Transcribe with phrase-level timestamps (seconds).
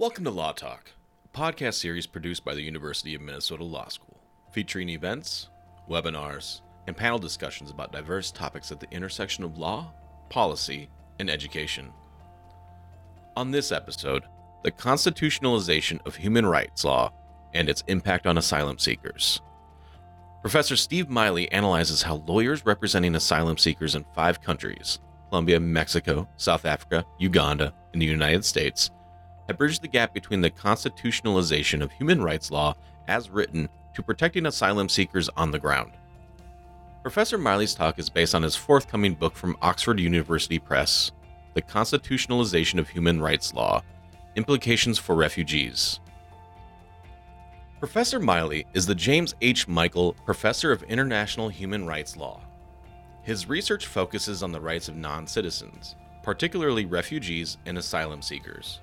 [0.00, 0.92] Welcome to Law Talk,
[1.24, 4.20] a podcast series produced by the University of Minnesota Law School,
[4.52, 5.48] featuring events,
[5.90, 9.92] webinars, and panel discussions about diverse topics at the intersection of law,
[10.28, 10.88] policy,
[11.18, 11.90] and education.
[13.36, 14.22] On this episode,
[14.62, 17.12] the constitutionalization of human rights law
[17.52, 19.42] and its impact on asylum seekers.
[20.42, 26.66] Professor Steve Meili analyzes how lawyers representing asylum seekers in five countries Colombia, Mexico, South
[26.66, 28.92] Africa, Uganda, and the United States
[29.48, 32.74] have bridged the gap between the constitutionalization of human rights law
[33.08, 35.92] as written to protecting asylum seekers on the ground.
[37.02, 41.12] Professor Meili's talk is based on his forthcoming book from Oxford University Press,
[41.54, 43.82] The Constitutionalization of Human Rights Law
[44.36, 46.00] Implications for Refugees.
[47.80, 49.66] Professor Meili is the James H.
[49.66, 52.40] Michael Professor of International Human Rights Law.
[53.22, 58.80] His research focuses on the rights of non citizens, particularly refugees and asylum seekers.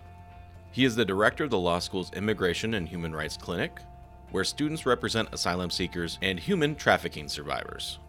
[0.76, 3.80] He is the director of the law school's Immigration and Human Rights Clinic,
[4.32, 8.00] where students represent asylum seekers and human trafficking survivors.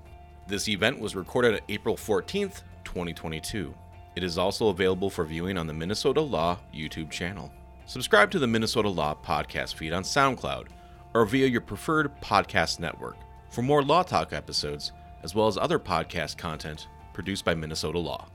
[0.49, 3.73] This event was recorded on April 14th, 2022.
[4.17, 7.53] It is also available for viewing on the Minnesota Law YouTube channel.
[7.85, 10.67] Subscribe to the Minnesota Law podcast feed on SoundCloud
[11.15, 13.17] or via your preferred podcast network
[13.49, 14.91] for more Law Talk episodes,
[15.23, 18.27] as well as other podcast content produced by Minnesota Law.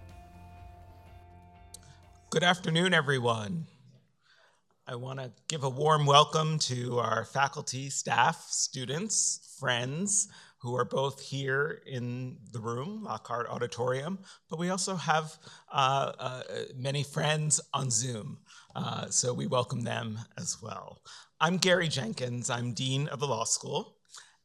[2.30, 3.68] Good afternoon, everyone.
[4.88, 10.86] I want to give a warm welcome to our faculty, staff, students, friends who are
[10.86, 14.18] both here in the room, Lockhart Auditorium,
[14.50, 15.38] but we also have
[15.72, 16.44] uh, uh,
[16.76, 18.40] many friends on Zoom.
[18.76, 21.04] Uh, so we welcome them as well.
[21.40, 23.98] I'm Garry Jenkins, I'm Dean of the Law School,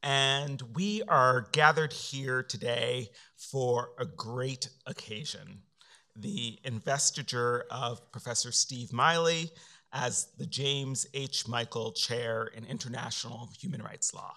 [0.03, 5.63] and we are gathered here today for a great occasion
[6.19, 9.51] the investiture of Professor Steve Meili
[9.97, 11.49] as the James H.
[11.49, 14.35] Michael Chair in International Human Rights Law.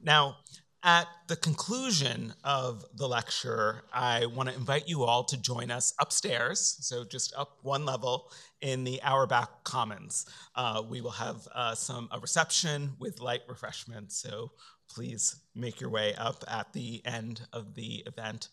[0.00, 0.36] Now,
[0.84, 5.92] at the conclusion of the lecture, I want to invite you all to join us
[5.98, 8.30] upstairs, so just up one level
[8.60, 10.26] in the Auerbach Commons.
[10.54, 14.52] Uh, we will have uh, some a reception with light refreshments, so
[14.88, 18.48] please make your way up at the end of the event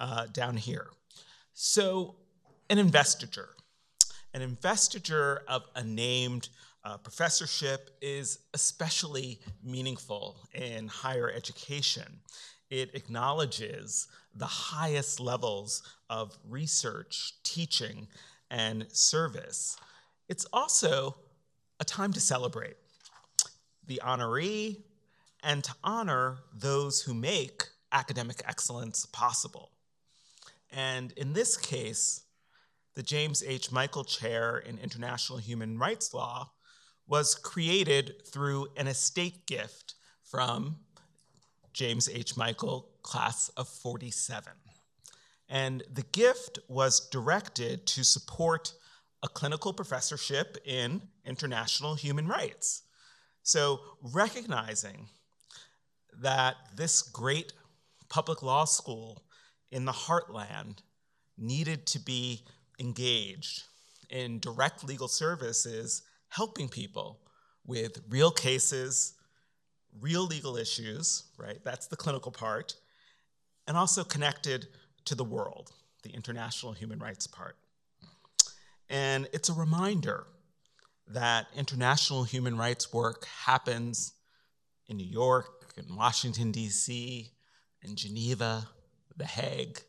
[0.00, 0.88] uh, down here.
[1.54, 2.16] So,
[2.70, 3.50] an investiture.
[4.34, 6.50] An investiture of a named
[6.84, 12.20] uh, professorship is especially meaningful in higher education.
[12.70, 18.06] It acknowledges the highest levels of research, teaching,
[18.50, 19.76] and service.
[20.28, 21.16] It's also
[21.80, 22.76] a time to celebrate.
[23.86, 24.82] The honoree
[25.42, 29.70] and to honor those who make academic excellence possible.
[30.70, 32.22] And in this case,
[32.94, 33.70] the James H.
[33.70, 36.50] Michael Chair in International Human Rights Law
[37.06, 39.94] was created through an estate gift
[40.24, 40.76] from
[41.72, 42.36] James H.
[42.36, 44.52] Michael, class of 47.
[45.48, 48.74] And the gift was directed to support
[49.22, 52.82] a clinical professorship in international human rights.
[53.42, 55.08] So, recognizing
[56.20, 57.52] that this great
[58.08, 59.22] public law school
[59.70, 60.78] in the heartland
[61.36, 62.42] needed to be
[62.80, 63.64] engaged
[64.10, 67.20] in direct legal services, helping people
[67.66, 69.14] with real cases,
[70.00, 71.58] real legal issues, right?
[71.64, 72.74] That's the clinical part,
[73.66, 74.68] and also connected
[75.04, 77.56] to the world, the international human rights part.
[78.88, 80.26] And it's a reminder
[81.08, 84.12] that international human rights work happens
[84.86, 87.30] in New York, in Washington, D.C.,
[87.82, 88.68] in Geneva,
[89.16, 89.80] The Hague,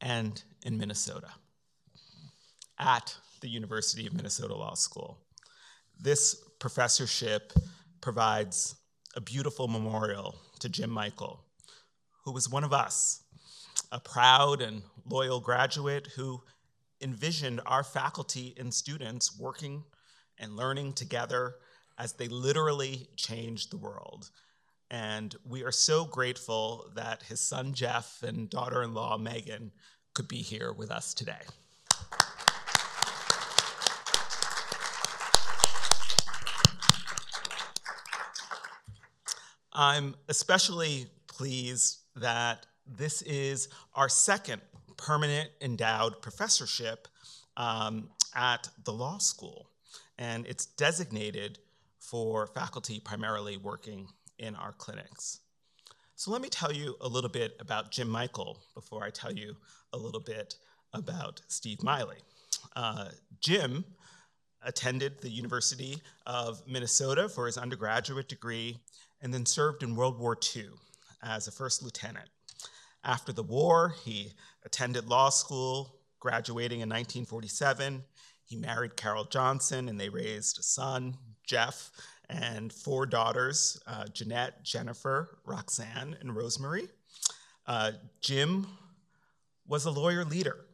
[0.00, 1.28] and in Minnesota
[2.78, 5.18] at the University of Minnesota Law School.
[5.98, 7.52] This professorship
[8.00, 8.76] provides
[9.14, 11.44] a beautiful memorial to Jim Michael,
[12.24, 13.22] who was one of us,
[13.92, 16.42] a proud and loyal graduate who
[17.00, 19.84] envisioned our faculty and students working
[20.38, 21.56] and learning together
[21.98, 24.30] as they literally changed the world.
[24.90, 29.72] And we are so grateful that his son Jeff and daughter in law Megan
[30.14, 31.42] could be here with us today.
[39.72, 44.62] I'm especially pleased that this is our second
[44.96, 47.08] permanent endowed professorship
[47.58, 49.68] um, at the law school,
[50.18, 51.58] and it's designated
[51.98, 55.40] for faculty primarily working in our clinics.
[56.14, 59.56] So let me tell you a little bit about Jim Michael before I tell you
[59.92, 60.54] a little bit
[60.92, 62.20] about Steve Meili.
[62.74, 63.10] Uh,
[63.40, 63.84] Jim
[64.62, 68.78] attended the University of Minnesota for his undergraduate degree
[69.20, 70.68] and then served in World War II
[71.22, 72.28] as a first lieutenant.
[73.04, 74.32] After the war, he
[74.64, 78.02] attended law school, graduating in 1947.
[78.44, 81.90] He married Carol Johnson and they raised a son, Jeff,
[82.28, 86.88] and four daughters uh, Jeanette, Jennifer, Roxanne, and Rosemary.
[87.66, 88.66] Uh, Jim
[89.66, 90.66] was a lawyer leader.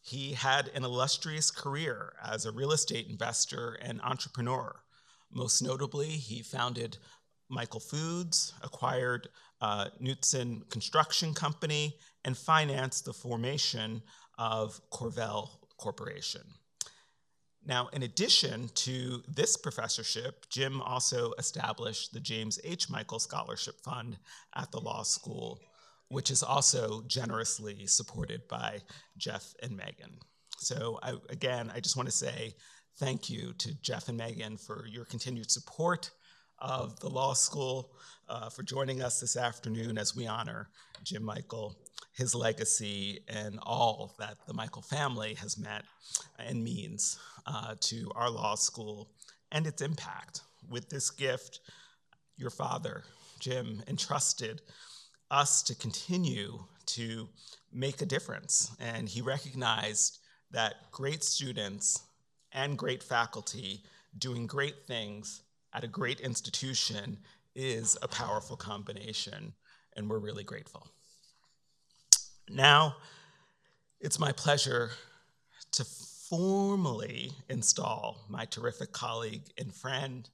[0.00, 4.76] He had an illustrious career as a real estate investor and entrepreneur.
[5.32, 6.98] Most notably, he founded
[7.48, 9.28] Michael Foods, acquired
[9.60, 14.02] uh, Knutson Construction Company, and financed the formation
[14.38, 16.42] of Corvell Corporation.
[17.66, 22.90] Now, in addition to this professorship, Jim also established the James H.
[22.90, 24.18] Michael Scholarship Fund
[24.54, 25.60] at the law school,
[26.08, 28.80] which is also generously supported by
[29.16, 30.18] Jeff and Megan.
[30.58, 32.54] So, I, again, I just want to say
[32.98, 36.10] thank you to Jeff and Megan for your continued support
[36.58, 37.96] of the law school,
[38.28, 40.68] uh, for joining us this afternoon as we honor
[41.02, 41.76] Jim Michael,
[42.14, 45.84] his legacy, and all that the Michael family has meant
[46.38, 49.10] and means uh, to our law school
[49.52, 50.40] and its impact.
[50.68, 51.60] With this gift,
[52.36, 53.02] your father,
[53.38, 54.62] Jim, entrusted
[55.30, 57.28] us to continue to
[57.72, 58.70] make a difference.
[58.80, 60.20] And he recognized
[60.52, 62.02] that great students
[62.52, 63.82] and great faculty
[64.16, 67.18] doing great things at a great institution
[67.54, 69.52] is a powerful combination,
[69.96, 70.86] and we're really grateful.
[72.48, 72.96] Now,
[74.00, 74.90] it's my pleasure
[75.72, 80.28] to formally install my terrific colleague and friend,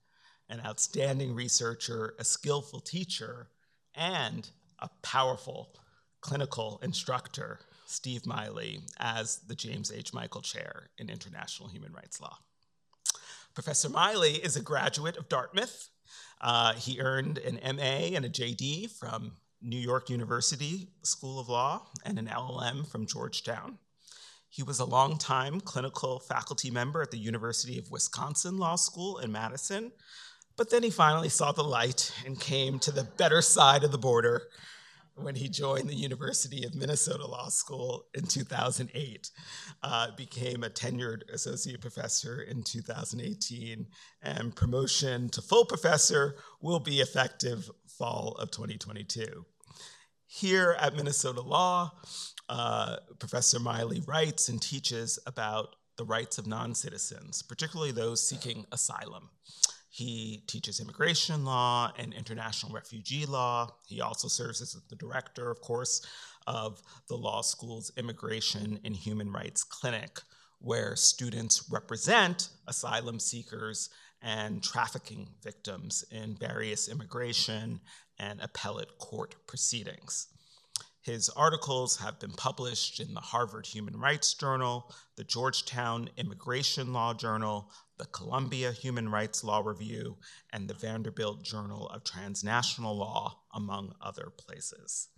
[0.48, 3.48] an outstanding researcher, a skillful teacher,
[3.94, 4.48] and
[4.80, 5.74] a powerful
[6.20, 10.12] clinical instructor, Steve Meili, as the James H.
[10.12, 12.38] Michael Chair in International Human Rights Law.
[13.54, 15.90] Professor Meili is a graduate of Dartmouth.
[16.40, 21.86] Uh, he earned an MA and a JD from New York University School of Law
[22.04, 23.78] and an LLM from Georgetown.
[24.48, 29.30] He was a longtime clinical faculty member at the University of Wisconsin Law School in
[29.30, 29.92] Madison,
[30.56, 33.98] but then he finally saw the light and came to the better side of the
[33.98, 34.48] border
[35.22, 39.30] when he joined the University of Minnesota Law School in 2008,
[39.82, 43.86] uh, became a tenured associate professor in 2018,
[44.22, 49.44] and promotion to full professor will be effective fall of 2022.
[50.32, 51.90] Here at Minnesota Law,
[52.48, 58.64] uh, Professor Meili writes and teaches about the rights of non citizens, particularly those seeking
[58.70, 59.30] asylum.
[59.88, 63.70] He teaches immigration law and international refugee law.
[63.88, 66.00] He also serves as the director, of course,
[66.46, 70.20] of the law school's Immigration and Human Rights Clinic,
[70.60, 73.90] where students represent asylum seekers
[74.22, 77.80] and trafficking victims in various immigration
[78.18, 80.28] and appellate court proceedings.
[81.02, 87.14] His articles have been published in the Harvard Human Rights Journal, the Georgetown Immigration Law
[87.14, 90.18] Journal, the Columbia Human Rights Law Review,
[90.52, 95.08] and the Vanderbilt Journal of Transnational Law, among other places.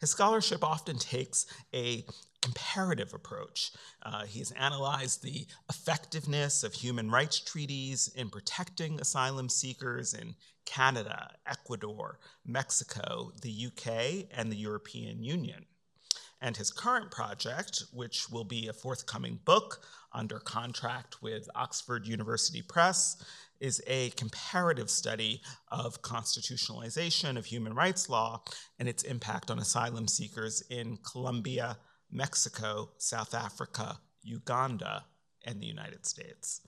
[0.00, 2.04] His scholarship often takes a
[2.48, 3.72] comparative approach.
[4.02, 11.30] Uh, he's analyzed the effectiveness of human rights treaties in protecting asylum seekers in Canada,
[11.46, 15.66] Ecuador, Mexico, the UK, and the European Union.
[16.40, 22.62] And his current project, which will be a forthcoming book under contract with Oxford University
[22.62, 23.22] Press,
[23.60, 28.40] is a comparative study of constitutionalization of human rights law
[28.78, 31.76] and its impact on asylum seekers in Colombia,
[32.10, 35.04] Mexico, South Africa, Uganda,
[35.44, 36.60] and the United States.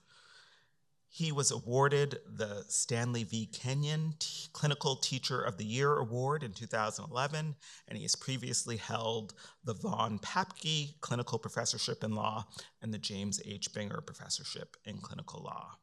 [1.13, 3.49] He was awarded the Stanley V.
[3.51, 7.55] Kinyon T- Clinical Teacher of the Year Award in 2011,
[7.87, 9.33] and he has previously held
[9.65, 12.47] the Vaughan Papke Clinical Professorship in Law
[12.81, 13.73] and the James H.
[13.73, 15.75] Binger Professorship in Clinical Law.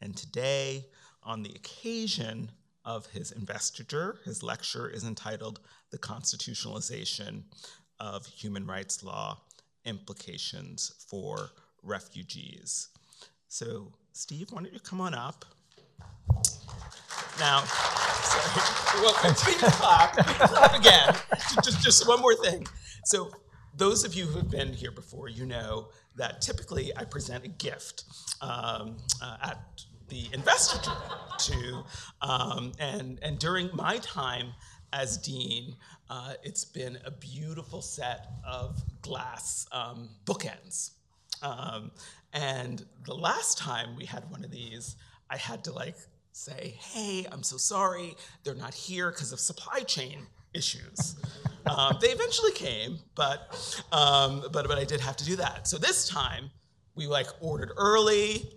[0.00, 0.86] And today,
[1.24, 2.52] on the occasion
[2.84, 7.42] of his investiture, his lecture is entitled The Constitutionalization
[8.00, 9.38] of Human Rights Law
[9.84, 11.50] Implications for
[11.82, 12.88] Refugees.
[13.48, 15.44] So, Steve, why don't you come on up?
[17.38, 19.02] Now, sorry.
[19.02, 20.16] well, to clap.
[20.16, 21.14] clap again.
[21.62, 22.66] Just, just one more thing.
[23.04, 23.30] So,
[23.74, 27.48] those of you who have been here before, you know that typically I present a
[27.48, 28.04] gift
[28.42, 29.58] um, uh, at
[30.08, 30.90] the investiture
[31.38, 31.84] to,
[32.20, 34.52] um, and, and during my time
[34.92, 35.76] as dean,
[36.08, 40.90] uh, it's been a beautiful set of glass um, bookends.
[41.42, 41.90] Um,
[42.32, 44.96] and the last time we had one of these,
[45.28, 45.96] I had to like
[46.32, 51.16] say, hey, I'm so sorry, they're not here because of supply chain issues.
[51.66, 55.68] um, they eventually came, but, um, but, but I did have to do that.
[55.68, 56.50] So this time,
[56.94, 58.50] we like ordered early,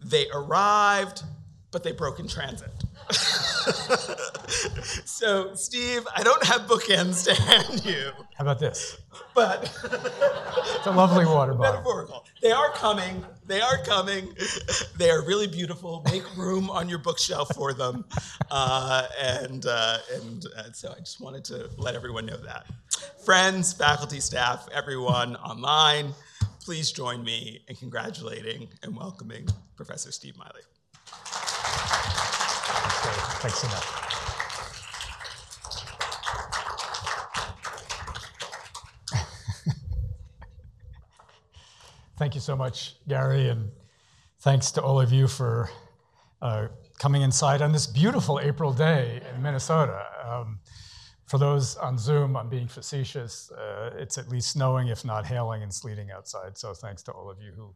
[0.00, 1.22] they arrived,
[1.70, 2.70] but they broke in transit.
[5.04, 8.10] so, Steve, I don't have bookends to hand you.
[8.36, 8.98] How about this?
[9.34, 11.72] But it's a lovely water bottle.
[11.72, 12.24] Metaphorical.
[12.42, 13.24] They are coming.
[13.46, 14.34] They are coming.
[14.96, 16.02] They are really beautiful.
[16.06, 18.04] Make room on your bookshelf for them.
[18.50, 22.64] Uh, and uh, and uh, so I just wanted to let everyone know that.
[23.22, 26.14] Friends, faculty, staff, everyone online,
[26.64, 29.46] please join me in congratulating and welcoming
[29.76, 30.62] Professor Steve Meili.
[33.40, 33.84] Thanks so much.
[42.18, 43.70] Thank you so much, Garry, and
[44.40, 45.70] thanks to all of you for
[46.42, 46.66] uh,
[46.98, 50.04] coming inside on this beautiful April day in Minnesota.
[50.26, 50.58] Um,
[51.26, 53.52] for those on Zoom, I'm being facetious.
[53.52, 56.58] Uh, it's at least snowing, if not hailing and sleeting outside.
[56.58, 57.72] So thanks to all of you who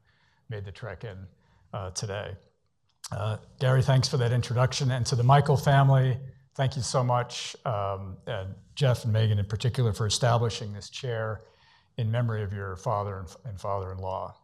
[0.48, 1.18] made the trek in
[1.72, 2.34] uh, today.
[3.10, 4.90] Uh, Garry, thanks for that introduction.
[4.90, 6.16] And to the Michael family,
[6.54, 8.16] thank you so much, um,
[8.74, 11.42] Jeff and Megan in particular, for establishing this chair
[11.98, 14.34] in memory of your father and, and father in law.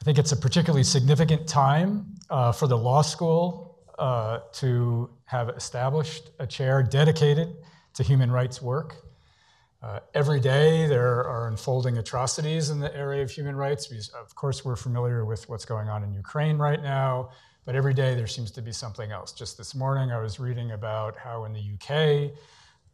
[0.00, 5.48] I think it's a particularly significant time uh, for the law school uh, to have
[5.50, 7.56] established a chair dedicated
[7.94, 8.96] to human rights work.
[9.82, 13.90] Uh, every day there are unfolding atrocities in the area of human rights.
[13.90, 17.30] We, of course, we're familiar with what's going on in Ukraine right now.
[17.66, 19.32] But every day there seems to be something else.
[19.32, 22.30] Just this morning, I was reading about how in the UK,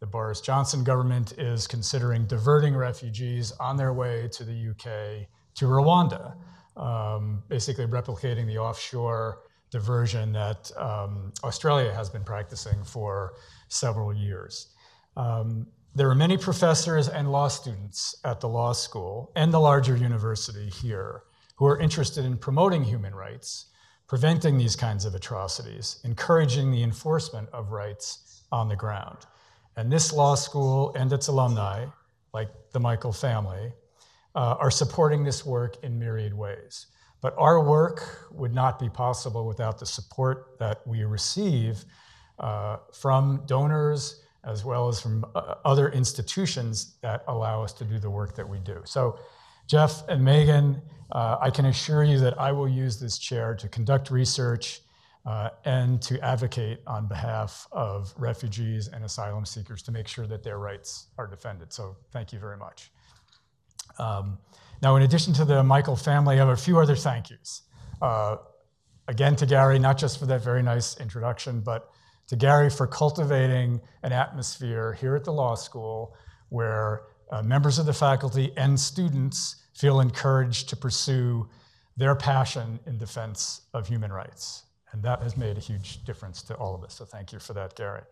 [0.00, 5.66] the Boris Johnson government is considering diverting refugees on their way to the UK to
[5.66, 6.34] Rwanda,
[6.78, 13.34] um, basically replicating the offshore diversion that um, Australia has been practicing for
[13.68, 14.74] several years.
[15.18, 19.96] Um, there are many professors and law students at the law school and the larger
[19.96, 21.24] university here
[21.56, 23.66] who are interested in promoting human rights
[24.06, 29.18] preventing these kinds of atrocities, encouraging the enforcement of rights on the ground.
[29.76, 31.86] And this law school and its alumni,
[32.34, 33.72] like the Michael family,
[34.34, 36.86] uh, are supporting this work in myriad ways.
[37.20, 41.84] But our work would not be possible without the support that we receive
[42.38, 47.98] uh, from donors as well as from uh, other institutions that allow us to do
[47.98, 48.82] the work that we do.
[48.84, 49.18] So,
[49.66, 53.68] Jeff and Megan uh, I can assure you that I will use this chair to
[53.68, 54.80] conduct research
[55.26, 60.42] uh, and to advocate on behalf of refugees and asylum seekers to make sure that
[60.42, 61.72] their rights are defended.
[61.72, 62.90] So thank you very much.
[63.98, 64.38] Um,
[64.82, 67.62] now, in addition to the Michael family, I have a few other thank yous.
[68.00, 68.36] Uh,
[69.06, 71.90] again, to Garry, not just for that very nice introduction, but
[72.28, 76.16] to Garry for cultivating an atmosphere here at the law school
[76.48, 81.48] where uh, members of the faculty and students feel encouraged to pursue
[81.96, 84.64] their passion in defense of human rights.
[84.92, 86.94] And that has made a huge difference to all of us.
[86.94, 88.02] So thank you for that, Garry.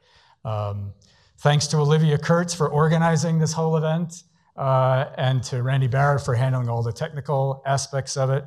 [0.44, 0.92] Um,
[1.38, 4.22] thanks to Olivia Kurtz for organizing this whole event,
[4.56, 8.44] uh, and to Randy Barrett for handling all the technical aspects of it.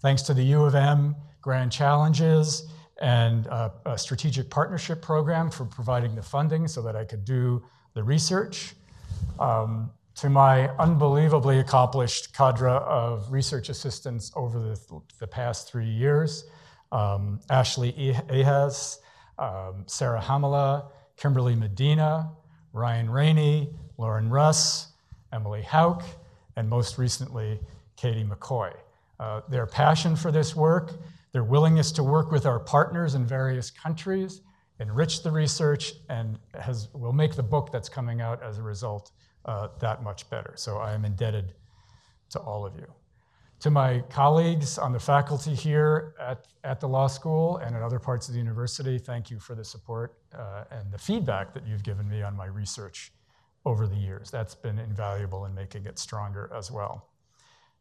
[0.00, 2.68] Thanks to the U of M Grand Challenges
[3.02, 7.64] and uh, a strategic partnership program for providing the funding so that I could do
[7.94, 8.74] the research.
[9.40, 16.44] Um, to my unbelievably accomplished cadre of research assistants over the, the past three years
[16.92, 19.00] um, Ashley Ahaz,
[19.38, 22.30] um, Sarah Hamala, Kimberly Medina,
[22.72, 24.92] Ryan Rainey, Lauren Russ,
[25.32, 26.04] Emily Hauk,
[26.56, 27.58] and most recently,
[27.96, 28.72] Katie McCoy.
[29.18, 30.92] Uh, their passion for this work,
[31.32, 34.40] their willingness to work with our partners in various countries,
[34.78, 39.10] enrich the research, and has, will make the book that's coming out as a result
[39.44, 40.52] that much better.
[40.56, 41.54] So I am indebted
[42.30, 42.86] to all of you.
[43.60, 47.98] To my colleagues on the faculty here at, at the law school and at other
[47.98, 51.82] parts of the university, thank you for the support uh, and the feedback that you've
[51.82, 53.12] given me on my research
[53.64, 54.30] over the years.
[54.30, 57.08] That's been invaluable in making it stronger as well.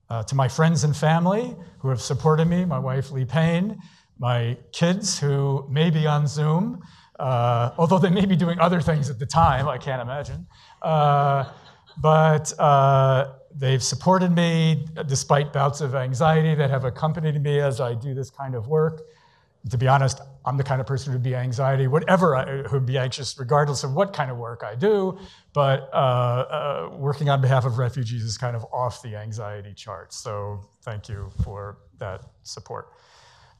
[0.09, 3.77] Uh, to my friends and family who have supported me, my wife Lee Payne,
[4.19, 6.81] my kids who may be on Zoom,
[7.19, 10.47] uh, although they may be doing other things at the time, I can't imagine.
[10.81, 11.45] Uh,
[11.97, 17.93] but uh, they've supported me despite bouts of anxiety that have accompanied me as I
[17.93, 19.03] do this kind of work.
[19.69, 23.37] to be honest, I'm the kind of person who'd be anxiety, whatever, who'd be anxious,
[23.39, 25.17] regardless of what kind of work I do.
[25.53, 30.13] But uh, uh, working on behalf of refugees is kind of off the anxiety chart.
[30.13, 32.89] So thank you for that support.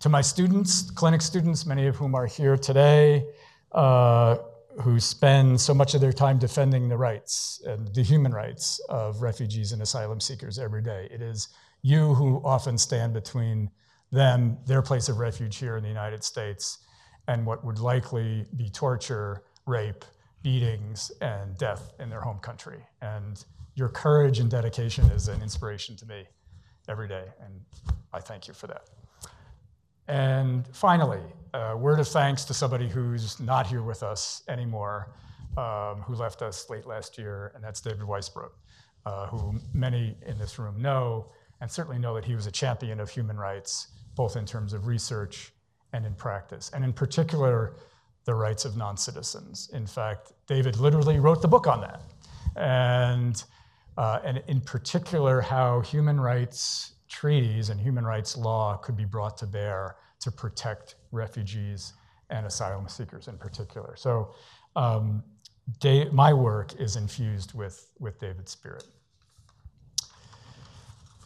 [0.02, 3.26] To my students, clinic students, many of whom are here today,
[3.74, 4.38] uh,
[4.82, 9.22] who spend so much of their time defending the rights and the human rights of
[9.22, 11.08] refugees and asylum seekers every day.
[11.12, 11.50] It is
[11.82, 13.70] you who often stand between
[14.12, 16.80] them, their place of refuge here in the United States,
[17.27, 20.06] and what would likely be torture, rape,
[20.42, 22.80] beatings, and death in their home country.
[23.01, 23.44] And
[23.75, 26.27] your courage and dedication is an inspiration to me
[26.88, 27.62] every day, and
[28.13, 28.89] I thank you for that.
[30.08, 31.22] And finally,
[31.54, 35.14] a word of thanks to somebody who's not here with us anymore,
[35.58, 38.52] um, who left us late last year, and that's David Weissbrodt,
[39.06, 41.32] uh, who many in this room know,
[41.62, 44.88] and certainly know that he was a champion of human rights, both in terms of
[44.88, 45.54] research
[45.94, 47.76] and in practice, and in particular,
[48.26, 49.70] the rights of non citizens.
[49.74, 52.02] In fact, David literally wrote the book on that.
[52.56, 53.44] And,
[53.98, 59.38] uh, and in particular, how human rights treaties and human rights law could be brought
[59.38, 61.93] to bear to protect refugees
[62.32, 63.96] and asylum seekers in particular.
[63.96, 64.34] So,
[64.75, 65.24] um,
[66.12, 68.86] my work is infused with, with David's spirit.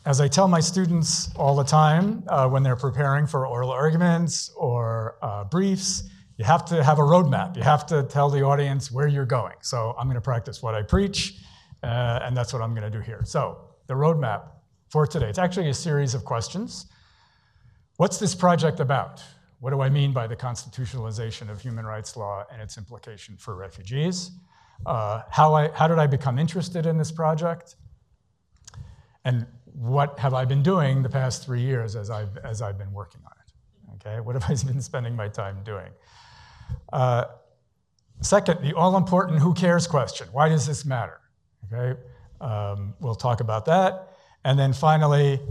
[0.06, 4.51] As I tell my students all the time uh, when they're preparing for oral arguments
[4.56, 6.03] or uh, briefs,
[6.38, 7.58] you have to have a roadmap.
[7.58, 9.56] You have to tell the audience where you're going.
[9.62, 11.39] So I'm going to practice what I preach,
[11.82, 13.24] uh, and that's what I'm going to do here.
[13.25, 13.39] So
[13.88, 14.41] the roadmap
[14.89, 15.29] for today.
[15.29, 16.88] It's actually a series of questions.
[17.98, 19.24] What's this project about?
[19.60, 23.56] What do I mean by the constitutionalization of human rights law and its implication for
[23.56, 24.32] refugees?
[24.86, 27.75] Uh, how, I, how did I become interested in this project?
[29.25, 32.94] And what have I been doing the past three years as I've, as I've been
[32.94, 34.08] working on it?
[34.08, 35.91] Okay, what have I been spending my time doing?
[36.94, 37.25] Uh,
[38.21, 40.28] second, the all important who cares question.
[40.32, 41.19] Why does this matter?
[41.71, 42.00] Okay,
[42.41, 44.07] um, we'll talk about that.
[44.48, 45.42] And then finally,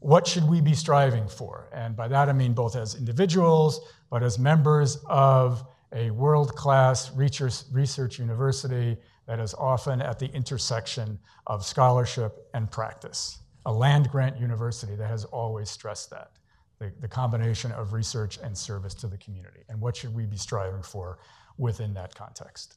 [0.00, 1.70] what should we be striving for?
[1.72, 7.10] And by that I mean both as individuals, but as members of a world class
[7.14, 13.38] research university that is often at the intersection of scholarship and practice.
[13.64, 16.32] A land grant university that has always stressed that
[16.78, 19.60] the, the combination of research and service to the community.
[19.70, 21.20] And what should we be striving for
[21.56, 22.74] within that context?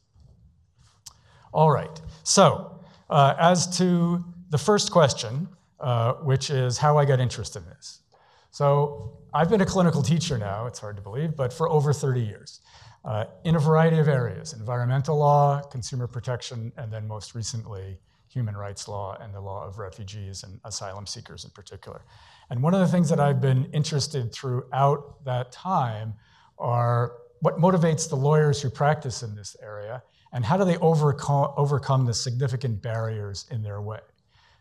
[1.54, 5.48] All right, so uh, as to the first question,
[5.80, 8.02] uh, which is how I got interested in this.
[8.52, 12.22] So I've been a clinical teacher now, it's hard to believe, but for over 30
[12.22, 12.62] years
[13.06, 18.56] uh, in a variety of areas environmental law, consumer protection, and then most recently, human
[18.56, 22.02] rights law and the law of refugees and asylum seekers in particular.
[22.50, 26.14] And one of the things that I've been interested throughout that time
[26.60, 31.54] are what motivates the lawyers who practice in this area and how do they overcome,
[31.58, 34.00] overcome the significant barriers in their way?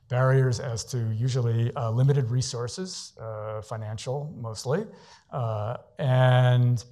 [0.08, 4.86] Barriers as to usually uh, limited resources, uh, financial mostly,
[5.30, 6.84] uh, and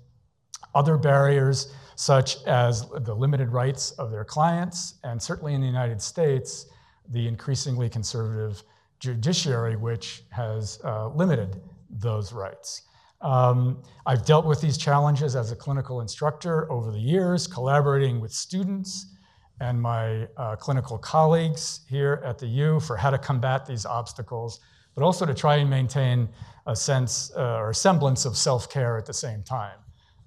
[0.74, 6.00] other barriers such as the limited rights of their clients, and certainly in the United
[6.00, 6.66] States,
[7.08, 8.62] the increasingly conservative
[9.00, 12.82] judiciary, which has uh, limited those rights.
[13.22, 18.32] Um, I've dealt with these challenges as a clinical instructor over the years, collaborating with
[18.32, 19.15] students
[19.60, 24.60] and my uh, clinical colleagues here at the U for how to combat these obstacles,
[24.94, 26.28] but also to try and maintain
[26.66, 29.78] a sense uh, or semblance of self care at the same time.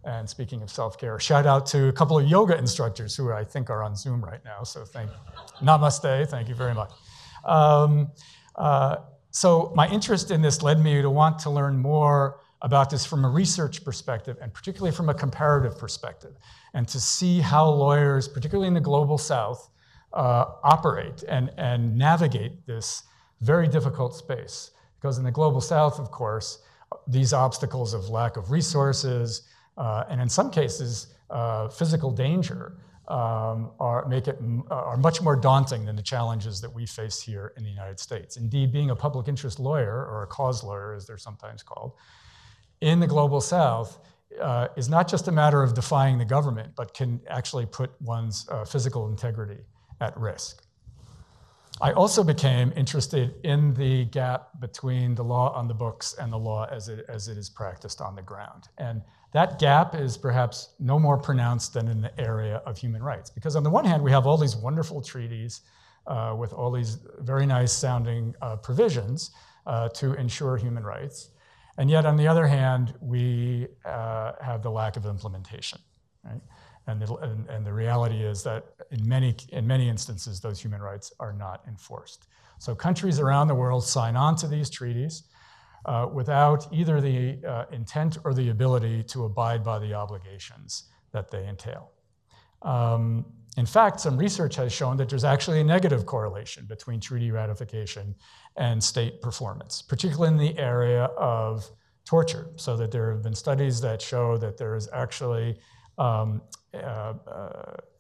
[0.04, 3.44] And speaking of self care, shout out to a couple of yoga instructors who I
[3.44, 4.64] think are on Zoom right now.
[4.64, 5.12] So thank,
[5.62, 6.92] namaste, thank you very much.
[7.46, 8.12] Um,
[8.56, 8.98] uh,
[9.32, 13.24] so my interest in this led me to want to learn more about this from
[13.24, 16.36] a research perspective and particularly from a comparative perspective,
[16.74, 19.70] and to see how lawyers, particularly in the global south,
[20.14, 23.04] uh, operate and, and navigate this
[23.42, 24.72] very difficult space.
[25.00, 26.60] Because in the global south, of course,
[27.08, 29.44] these obstacles of lack of resources,
[29.78, 32.74] uh, and in some cases, uh, physical danger,
[33.08, 34.38] um, are, make it,
[34.70, 38.38] are much more daunting than the challenges that we face here in the United States.
[38.38, 41.94] Indeed, being a public interest lawyer, or a cause lawyer as they're sometimes called,
[42.82, 44.00] in the global south
[44.40, 48.48] uh, is not just a matter of defying the government, but can actually put one's
[48.50, 49.64] uh, physical integrity
[50.02, 50.64] at risk.
[51.82, 56.38] I also became interested in the gap between the law on the books and the
[56.38, 58.68] law as it, as it is practiced on the ground.
[58.78, 63.30] And that gap is perhaps no more pronounced than in the area of human rights.
[63.30, 65.62] Because on the one hand, we have all these wonderful treaties
[66.08, 69.32] uh, with all these very nice sounding uh, provisions
[69.66, 71.30] uh, to ensure human rights.
[71.80, 75.80] And yet, on the other hand, we uh, have the lack of implementation.
[76.26, 76.42] Right?
[76.88, 80.82] And the, and, and the reality is that in many, in many instances, those human
[80.82, 82.28] rights are not enforced.
[82.60, 85.24] So countries around the world sign on to these treaties
[85.86, 91.32] uh, without either the uh, intent or the ability to abide by the obligations that
[91.32, 91.92] they entail.
[92.62, 93.26] Um,
[93.58, 98.16] in fact, some research has shown that there's actually a negative correlation between treaty ratification
[98.60, 101.68] and state performance, particularly in the area of
[102.06, 102.50] torture.
[102.58, 105.58] So that there have been studies that show that there is actually
[105.98, 106.42] um,
[106.74, 107.14] uh,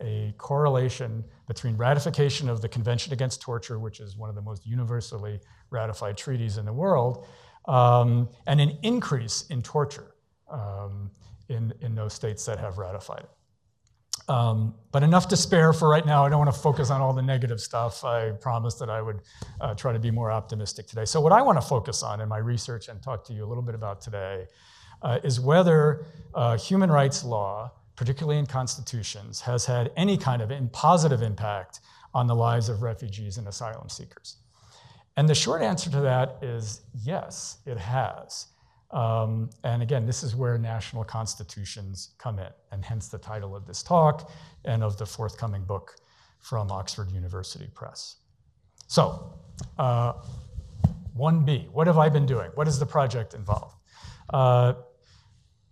[0.02, 4.66] a correlation between ratification of the Convention Against Torture, which is one of the most
[4.66, 7.26] universally ratified treaties in the world,
[7.66, 10.16] um, and an increase in torture
[10.52, 11.10] um,
[11.48, 13.30] in, in those states that have ratified it.
[14.30, 16.24] Um, but enough to spare for right now.
[16.24, 18.06] I don't want to focus on all the negative stuff.
[18.06, 19.22] I promised that I would
[19.60, 21.06] uh, try to be more optimistic today.
[21.06, 23.48] So, what I want to focus on in my research and talk to you a
[23.48, 24.46] little bit about today
[25.02, 30.52] uh, is whether uh, human rights law, particularly in constitutions, has had any kind of
[30.72, 31.80] positive impact
[32.14, 34.38] on the lives of refugees and asylum seekers.
[35.18, 38.48] And the short answer to that is yes, it has.
[38.92, 43.66] Um, and again, this is where national constitutions come in, and hence the title of
[43.68, 44.32] this talk
[44.66, 45.96] and of the forthcoming book
[46.40, 48.18] from Oxford University Press.
[48.88, 49.34] So,
[49.78, 50.14] uh,
[51.16, 52.50] 1B, what have I been doing?
[52.56, 53.76] What is the project involved?
[54.30, 54.74] Uh,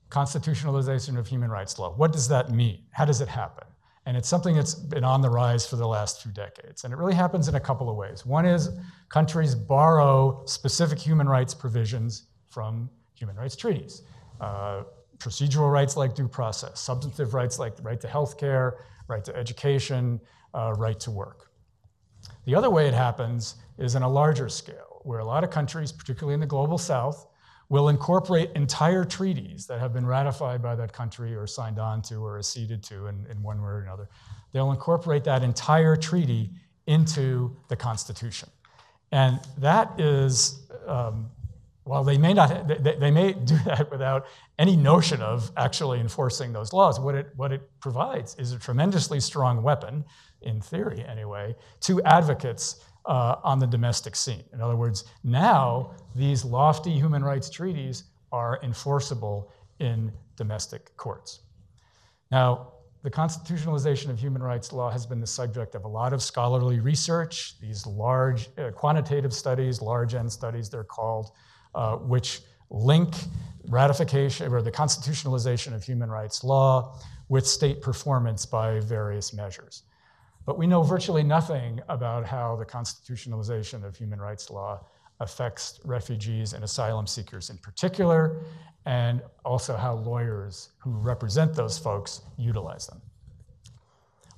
[0.10, 1.94] constitutionalization of human rights law.
[1.96, 2.84] What does that mean?
[2.92, 3.68] How does it happen?
[4.06, 6.84] And it's something that's been on the rise for the last few decades.
[6.84, 8.26] And it really happens in a couple of ways.
[8.26, 8.70] One is
[9.10, 14.04] countries borrow specific human rights provisions from human rights treaties.
[14.40, 14.84] Uh,
[15.18, 19.36] procedural rights like due process, substantive rights like the right to health care, right to
[19.36, 20.20] education,
[20.54, 21.52] uh, right to work.
[22.46, 25.92] The other way it happens is in a larger scale, where a lot of countries,
[25.92, 27.28] particularly in the global south,
[27.70, 32.16] will incorporate entire treaties that have been ratified by that country or signed on to
[32.24, 34.08] or acceded to in, in one way or another.
[34.54, 36.52] They'll incorporate that entire treaty
[36.86, 38.50] into the Constitution.
[39.12, 41.30] And that is um,
[41.88, 44.26] while they may not, they, they, may do that without
[44.60, 47.00] any notion of actually enforcing those laws.
[47.00, 50.04] What it, what it provides is a tremendously strong weapon,
[50.42, 54.44] in theory anyway, to advocates uh, on the domestic scene.
[54.54, 61.40] In other words, now these lofty human rights treaties are enforceable in domestic courts.
[62.30, 62.74] Now,
[63.04, 66.80] the constitutionalization of human rights law has been the subject of a lot of scholarly
[66.80, 71.32] research, these large uh, quantitative studies, large N studies, they're called,
[71.76, 73.16] uh, which link
[73.70, 76.98] ratification or the constitutionalization of human rights law
[77.30, 79.84] with state performance by various measures.
[80.46, 84.86] But we know virtually nothing about how the constitutionalization of human rights law
[85.20, 88.44] affects refugees and asylum seekers in particular,
[88.86, 93.02] and also how lawyers who represent those folks utilize them.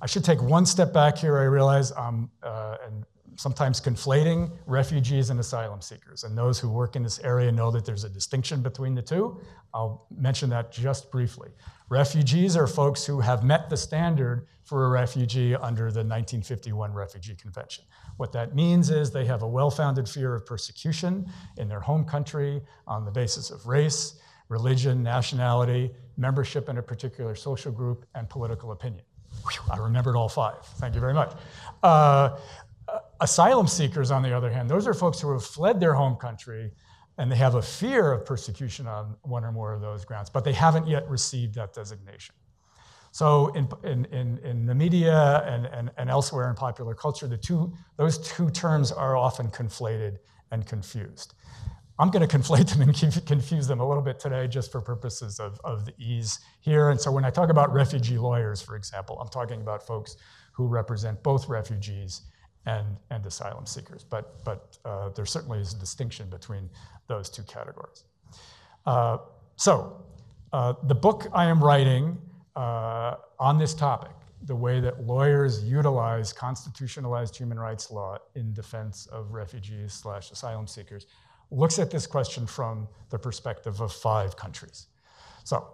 [0.02, 1.38] I should take one step back here.
[1.38, 3.04] I realize I'm, uh, and
[3.36, 6.24] sometimes conflating refugees and asylum seekers.
[6.24, 9.40] And those who work in this area know that there's a distinction between the two.
[9.72, 11.50] I'll mention that just briefly.
[11.88, 17.34] Refugees are folks who have met the standard for a refugee under the 1951 Refugee
[17.34, 17.84] Convention.
[18.16, 22.04] What that means is they have a well founded fear of persecution in their home
[22.04, 28.28] country on the basis of race, religion, nationality, membership in a particular social group, and
[28.28, 29.02] political opinion.
[29.72, 30.64] I remembered all five.
[30.76, 31.32] Thank you very much.
[31.82, 32.36] Uh,
[33.20, 36.72] asylum seekers, on the other hand, those are folks who have fled their home country
[37.18, 40.42] and they have a fear of persecution on one or more of those grounds, but
[40.42, 42.34] they haven't yet received that designation.
[43.12, 47.36] So in, in, in, in the media and, and, and elsewhere in popular culture, the
[47.36, 50.18] two, those two terms are often conflated
[50.50, 51.34] and confused.
[51.98, 55.38] I'm going to conflate them and confuse them a little bit today just for purposes
[55.38, 56.88] of, of the ease here.
[56.88, 60.16] And so when I talk about refugee lawyers, for example, I'm talking about folks
[60.52, 62.22] who represent both refugees
[62.66, 64.04] and, and asylum seekers.
[64.04, 66.68] But, but uh, there certainly is a distinction between
[67.06, 68.04] those two categories.
[68.86, 69.18] Uh,
[69.56, 70.04] so,
[70.52, 72.18] uh, the book I am writing
[72.56, 74.12] uh, on this topic,
[74.44, 80.66] the way that lawyers utilize constitutionalized human rights law in defense of refugees slash asylum
[80.66, 81.06] seekers,
[81.50, 84.86] looks at this question from the perspective of five countries.
[85.44, 85.68] So,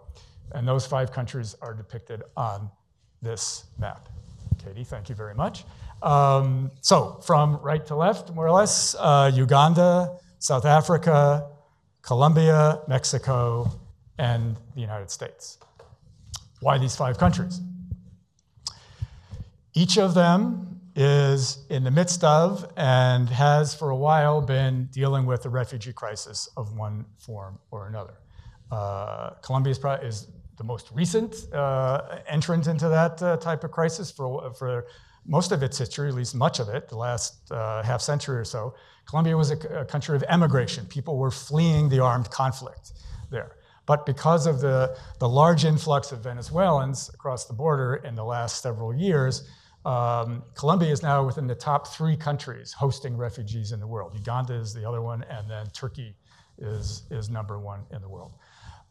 [0.53, 2.71] and those five countries are depicted on
[3.23, 4.09] this map.
[4.59, 5.65] Katie, thank you very much.
[6.07, 11.51] Um, so, from right to left, more or less, uh, Uganda, South Africa,
[12.01, 13.69] Colombia, Mexico,
[14.17, 15.59] and the United States.
[16.61, 17.61] Why these five countries?
[19.75, 25.27] Each of them is in the midst of and has for a while been dealing
[25.27, 28.15] with the refugee crisis of one form or another.
[28.71, 34.11] Uh, Colombia is, is, the most recent uh, entrant into that uh, type of crisis
[34.11, 34.87] for, for
[35.27, 38.45] most of its history, at least much of it, the last uh, half century or
[38.45, 38.75] so.
[39.07, 40.87] Colombia was a, a country of emigration.
[40.87, 42.93] People were fleeing the armed conflict
[43.31, 43.57] there.
[43.87, 48.63] But because of the, the large influx of Venezuelans across the border in the last
[48.63, 49.49] several years,
[49.85, 54.13] um, Colombia is now within the top three countries hosting refugees in the world.
[54.15, 56.17] Uganda is the other one, and then Turkey
[56.59, 58.33] is, is number one in the world.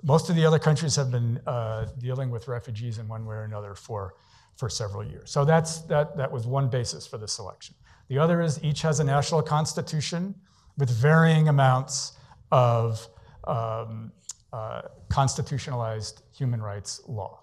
[0.04, 3.44] Most of the other countries have been uh, dealing with refugees in one way or
[3.44, 4.14] another for,
[4.56, 5.32] for several years.
[5.32, 7.76] So that's, that, that was one basis for the selection.
[8.08, 10.36] The other is each has a national constitution
[10.78, 12.14] with varying amounts
[12.52, 13.08] of
[13.46, 14.12] um,
[14.54, 17.42] uh, constitutionalized human rights law.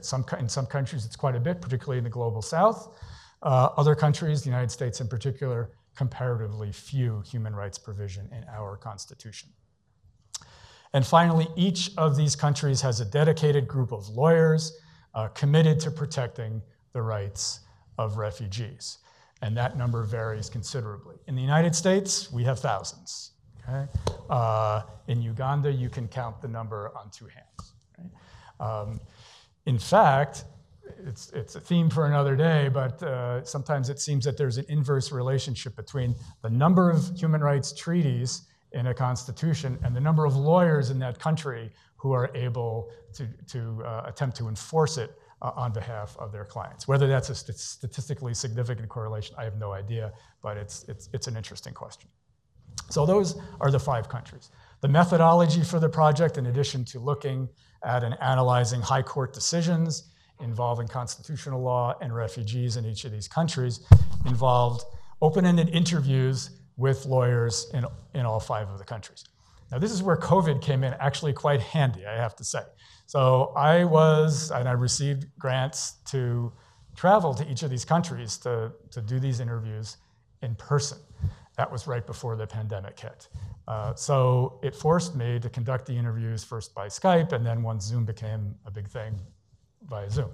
[0.00, 2.96] Some, in some countries, it's quite a bit, particularly in the global south.
[3.42, 8.76] Uh, other countries, the United States in particular, comparatively few human rights provision in our
[8.76, 9.48] Constitution.
[10.92, 14.78] And finally, each of these countries has a dedicated group of lawyers
[15.14, 17.60] uh, committed to protecting the rights
[17.98, 18.98] of refugees.
[19.42, 21.16] And that number varies considerably.
[21.26, 23.32] In the United States, we have thousands.
[23.68, 23.86] Okay?
[24.30, 27.72] Uh, in Uganda, you can count the number on two hands.
[27.98, 28.68] Right?
[28.68, 29.00] Um,
[29.66, 30.44] in fact,
[31.06, 34.66] it's, it's a theme for another day, but uh, sometimes it seems that there's an
[34.68, 40.24] inverse relationship between the number of human rights treaties in a constitution and the number
[40.24, 41.70] of lawyers in that country
[42.02, 46.44] who are able to, to uh, attempt to enforce it uh, on behalf of their
[46.44, 46.88] clients.
[46.88, 50.12] Whether that's a st- statistically significant correlation, I have no idea,
[50.42, 52.10] but it's, it's, it's an interesting question.
[52.90, 54.50] So, those are the five countries.
[54.80, 57.48] The methodology for the project, in addition to looking
[57.84, 60.10] at and analyzing high court decisions
[60.40, 63.86] involving constitutional law and refugees in each of these countries,
[64.26, 64.82] involved
[65.20, 69.24] open ended interviews with lawyers in, in all five of the countries.
[69.72, 72.62] Now, this is where COVID came in actually quite handy, I have to say.
[73.06, 76.52] So, I was, and I received grants to
[76.94, 79.96] travel to each of these countries to, to do these interviews
[80.42, 80.98] in person.
[81.56, 83.28] That was right before the pandemic hit.
[83.66, 87.84] Uh, so it forced me to conduct the interviews first by Skype, and then once
[87.84, 89.18] Zoom became a big thing,
[89.88, 90.30] by Zoom.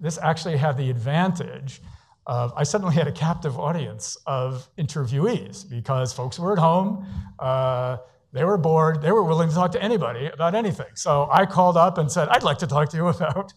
[0.00, 1.80] This actually had the advantage
[2.26, 7.06] of I suddenly had a captive audience of interviewees because folks were at home.
[7.38, 7.98] Uh,
[8.34, 9.00] they were bored.
[9.00, 10.88] They were willing to talk to anybody about anything.
[10.96, 13.52] So I called up and said, I'd like to talk to you about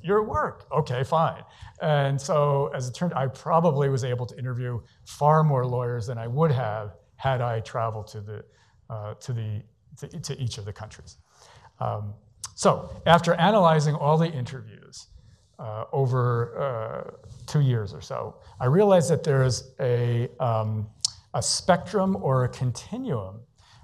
[0.00, 0.64] your work.
[0.70, 1.42] Okay, fine.
[1.82, 6.06] And so, as it turned, out, I probably was able to interview far more lawyers
[6.06, 8.44] than I would have had I traveled to the
[8.88, 9.62] uh, to the
[9.98, 11.16] to, to, each of the countries.
[11.80, 12.14] Um,
[12.54, 15.08] so, after analyzing all the interviews
[15.58, 17.10] uh, over uh,
[17.48, 20.86] two years or so, I realized that there is a um,
[21.34, 23.40] a spectrum or a continuum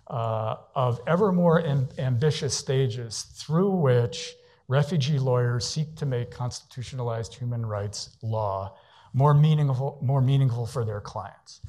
[0.08, 4.34] uh, of ever more amb- ambitious stages through which
[4.68, 8.74] refugee lawyers seek to make constitutionalized human rights law
[9.12, 11.60] more meaningful, more meaningful for their clients.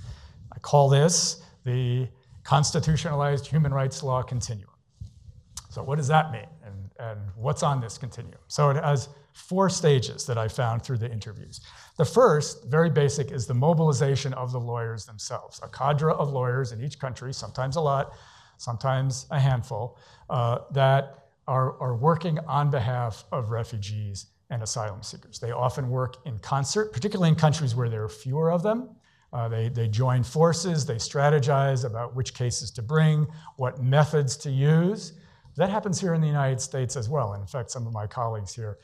[0.53, 2.07] I call this the
[2.43, 4.69] constitutionalized human rights law continuum.
[5.69, 6.47] So, what does that mean?
[6.65, 8.39] And, and what's on this continuum?
[8.47, 11.61] So, it has four stages that I found through the interviews.
[11.99, 15.59] The first, very basic, is the mobilization of the lawyers themselves.
[15.61, 18.13] A cadre of lawyers in each country, sometimes a lot,
[18.57, 19.97] sometimes a handful,
[20.29, 25.39] uh, that are, are working on behalf of refugees and asylum seekers.
[25.39, 28.95] They often work in concert, particularly in countries where there are fewer of them.
[29.33, 34.49] Uh, they, they join forces, they strategize about which cases to bring, what methods to
[34.49, 35.19] use.
[35.57, 37.33] That happens here in the United States as well.
[37.33, 38.77] And in fact, some of my colleagues here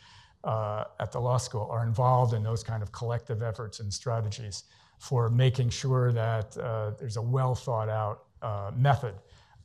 [0.46, 4.64] uh, at the law school are involved in those kind of collective efforts and strategies
[5.00, 9.16] for making sure that uh, there's a well thought out uh, method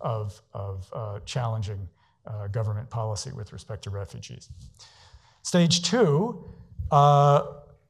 [0.01, 1.87] of, of uh, challenging
[2.27, 4.49] uh, government policy with respect to refugees.
[5.43, 6.45] Stage two,
[6.91, 7.43] uh,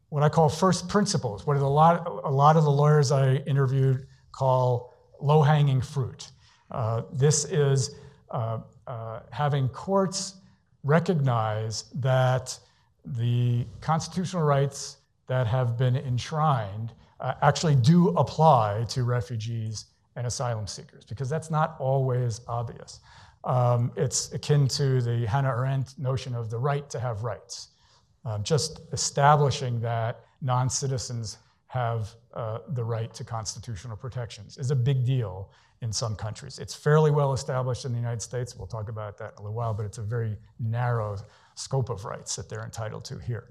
[0.09, 4.07] what I call first principles, what a lot, a lot of the lawyers I interviewed
[4.33, 6.31] call low hanging fruit.
[7.13, 7.95] This is
[9.31, 10.35] having courts
[10.83, 12.59] recognize that
[13.05, 19.87] the constitutional rights that have been enshrined uh, actually do apply to refugees
[20.17, 23.01] and asylum seekers, because that's not always obvious.
[23.45, 27.69] Um, it's akin to the Hannah Arendt notion of the right to have rights.
[28.25, 34.77] Um, just establishing that non citizens have uh, the right to constitutional protections is a
[34.77, 35.51] big deal
[35.83, 36.59] in some countries.
[36.59, 38.57] It's fairly well established in the United States.
[38.57, 41.17] We'll talk about that in a little while, but it's a very narrow
[41.61, 43.49] scope of rights that they're entitled to here.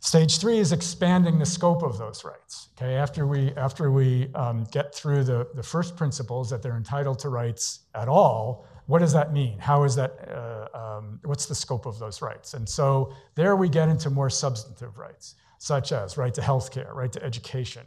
[0.00, 2.68] Stage three is expanding the scope of those rights.
[2.76, 7.20] Okay, after we after we um, get through the the first principles that they're entitled
[7.20, 9.58] to rights at all, what does that mean?
[9.60, 10.12] How is that?
[10.28, 12.54] Uh, um, what's the scope of those rights?
[12.54, 16.90] And so there we get into more substantive rights, such as right to health care,
[16.92, 17.86] right to education,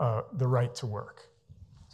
[0.00, 1.28] uh, the right to work.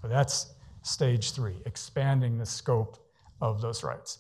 [0.01, 2.97] So that's stage three, expanding the scope
[3.43, 4.19] of those rights.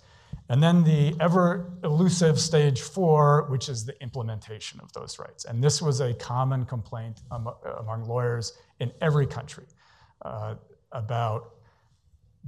[0.50, 5.44] And then the ever elusive stage four, which is the implementation of those rights.
[5.44, 9.66] And this was a common complaint among lawyers in every country
[10.22, 10.56] uh,
[10.90, 11.54] about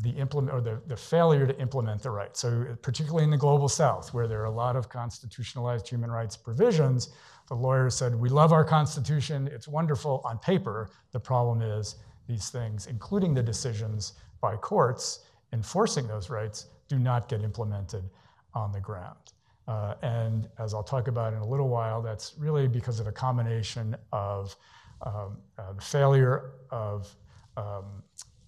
[0.01, 2.41] the implement or the, the failure to implement the rights.
[2.41, 6.37] So particularly in the global south, where there are a lot of constitutionalized human rights
[6.37, 7.11] provisions,
[7.47, 10.91] the lawyers said, we love our constitution, it's wonderful on paper.
[11.13, 15.21] The problem is these things, including the decisions by courts
[15.53, 18.05] enforcing those rights, do not get implemented
[18.53, 19.27] on the ground.
[19.67, 23.13] Uh, and as I'll talk about in a little while, that's really because of a
[23.13, 24.55] combination of
[25.07, 27.15] um, uh, the failure of
[27.57, 28.03] um,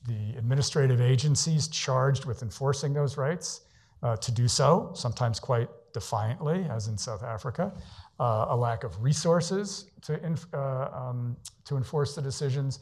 [0.06, 3.62] the administrative agencies charged with enforcing those rights
[4.02, 7.72] uh, to do so, sometimes quite defiantly, as in South Africa,
[8.20, 10.20] uh, a lack of resources to,
[10.52, 12.80] uh, um, to enforce the decisions,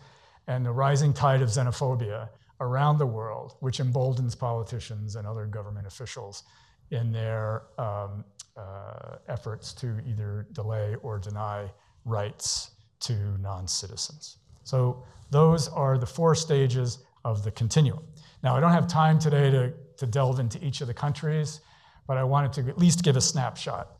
[0.49, 2.29] and the rising tide of xenophobia
[2.63, 6.45] around the world, which emboldens politicians and other government officials
[6.91, 8.25] in their um,
[8.57, 11.69] uh, efforts to either delay or deny
[12.05, 12.71] rights
[13.01, 14.39] to non citizens.
[14.65, 18.05] So, those are the four stages of the continuum.
[18.43, 21.61] Now, I don't have time today to, to delve into each of the countries,
[22.07, 23.97] but I wanted to at least give a snapshot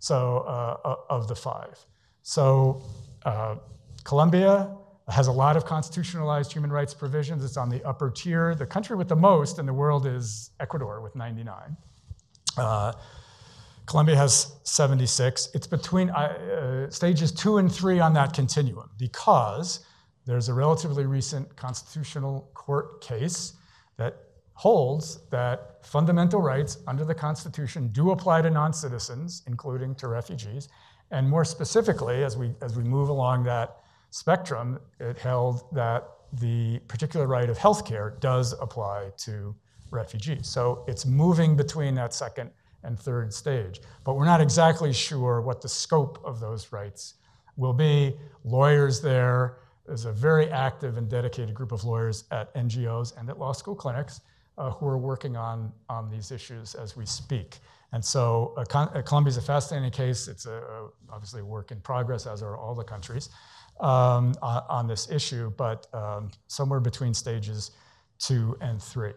[0.00, 1.78] so, uh, of the five.
[2.22, 2.82] So,
[3.24, 3.56] uh,
[4.04, 4.76] Colombia,
[5.08, 7.44] has a lot of constitutionalized human rights provisions.
[7.44, 8.54] It's on the upper tier.
[8.54, 11.76] The country with the most in the world is Ecuador with 99.
[12.56, 12.92] Uh,
[13.86, 15.50] Colombia has 76.
[15.54, 19.84] It's between uh, uh, stages two and three on that continuum because
[20.24, 23.54] there's a relatively recent constitutional court case
[23.96, 24.16] that
[24.54, 30.68] holds that fundamental rights under the Constitution do apply to non citizens, including to refugees.
[31.10, 33.81] And more specifically, as we, as we move along that
[34.12, 39.54] spectrum, it held that the particular right of healthcare does apply to
[39.90, 40.46] refugees.
[40.48, 42.50] So it's moving between that second
[42.84, 43.80] and third stage.
[44.04, 47.14] But we're not exactly sure what the scope of those rights
[47.56, 48.14] will be.
[48.44, 53.38] Lawyers there, there's a very active and dedicated group of lawyers at NGOs and at
[53.38, 54.20] law school clinics
[54.58, 57.60] uh, who are working on, on these issues as we speak.
[57.92, 58.64] And so uh,
[59.02, 60.28] Colombia is a fascinating case.
[60.28, 63.30] It's a, a, obviously a work in progress, as are all the countries
[63.82, 67.72] um, on, on, this issue, but um, somewhere between stages
[68.18, 69.12] two and three.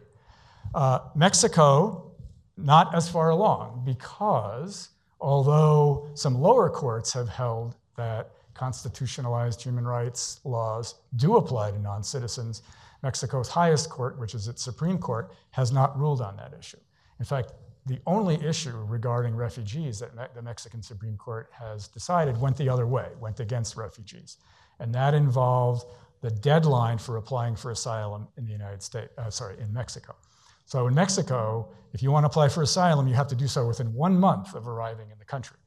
[0.74, 2.12] Uh, Mexico,
[2.58, 4.90] not as far along, because
[5.22, 12.04] although some lower courts have held that constitutionalized human rights laws do apply to non
[12.04, 12.64] citizens,
[13.04, 16.80] Mexico's highest court, which is its Supreme Court, has not ruled on that issue.
[17.20, 17.54] In fact,
[17.86, 22.88] the only issue regarding refugees that the Mexican Supreme Court has decided went the other
[22.88, 24.38] way, went against refugees.
[24.80, 25.86] And that involved
[26.22, 30.16] the deadline for applying for asylum in the United States, uh, sorry, in Mexico.
[30.66, 33.68] So in Mexico, if you want to apply for asylum, you have to do so
[33.68, 35.58] within one month of arriving in the country.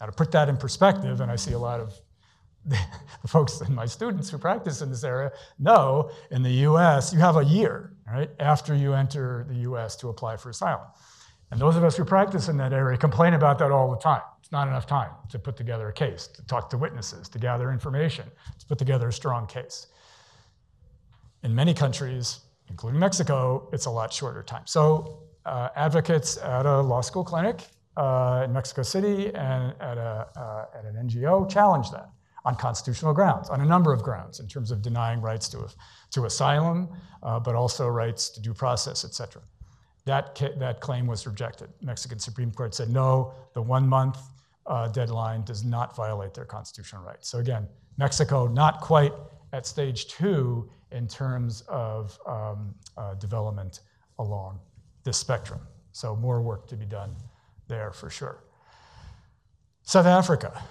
[0.00, 1.94] Now, to put that in perspective, and I see a lot of
[2.64, 7.20] the folks and my students who practice in this area know in the US, you
[7.20, 10.88] have a year, right, after you enter the US to apply for asylum.
[11.50, 14.22] And those of us who practice in that area complain about that all the time.
[14.40, 17.70] It's not enough time to put together a case, to talk to witnesses, to gather
[17.70, 18.26] information,
[18.58, 19.86] to put together a strong case.
[21.42, 24.62] In many countries, including Mexico, it's a lot shorter time.
[24.66, 27.62] So, uh, advocates at a law school clinic
[27.96, 32.10] uh, in Mexico City and at, a, uh, at an NGO challenge that
[32.44, 35.68] on constitutional grounds, on a number of grounds, in terms of denying rights to,
[36.10, 36.88] to asylum,
[37.22, 39.42] uh, but also rights to due process, et cetera.
[40.08, 41.68] That, ca- that claim was rejected.
[41.82, 44.18] Mexican Supreme Court said no, the one month
[44.64, 47.28] uh, deadline does not violate their constitutional rights.
[47.28, 47.68] So again,
[47.98, 49.12] Mexico not quite
[49.52, 53.80] at stage two in terms of um, uh, development
[54.18, 54.60] along
[55.04, 55.60] this spectrum.
[55.92, 57.14] So more work to be done
[57.66, 58.44] there for sure.
[59.82, 60.62] South Africa,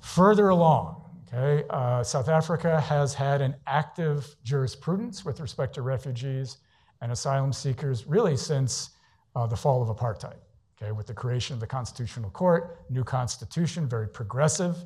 [0.00, 0.96] further along.
[1.32, 6.56] Okay, uh, South Africa has had an active jurisprudence with respect to refugees
[7.00, 8.90] and asylum seekers really since
[9.36, 10.36] uh, the fall of apartheid.
[10.80, 14.76] Okay, with the creation of the Constitutional Court, new constitution, very progressive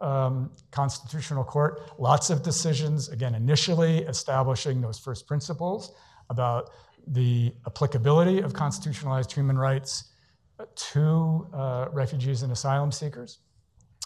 [0.00, 5.94] um, constitutional court, lots of decisions, again, initially establishing those first principles
[6.30, 6.70] about
[7.06, 10.04] the applicability of constitutionalized human rights
[10.74, 13.38] to uh, refugees and asylum seekers.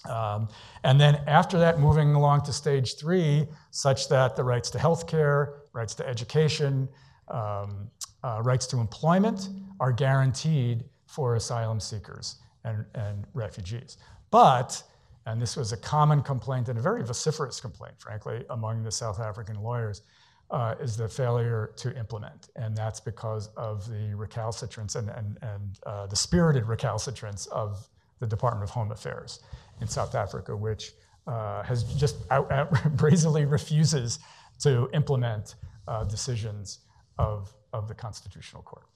[0.08, 0.48] Um,
[0.82, 5.54] and then after that, moving along to stage three, such that the rights to healthcare,
[5.72, 6.88] rights to education,
[7.28, 7.90] um,
[8.22, 9.48] uh, rights to employment
[9.80, 13.98] are guaranteed for asylum seekers and, and refugees.
[14.30, 14.82] But,
[15.26, 19.20] and this was a common complaint and a very vociferous complaint, frankly, among the South
[19.20, 20.02] African lawyers,
[20.50, 22.48] uh, is the failure to implement.
[22.56, 27.88] And that's because of the recalcitrance and, and, and uh, the spirited recalcitrance of
[28.20, 29.40] the Department of Home Affairs
[29.80, 30.92] in South Africa, which
[31.26, 34.18] uh, has just out, out brazenly refuses
[34.60, 35.56] to implement
[35.88, 36.80] uh, decisions
[37.18, 38.86] of, of the Constitutional Court.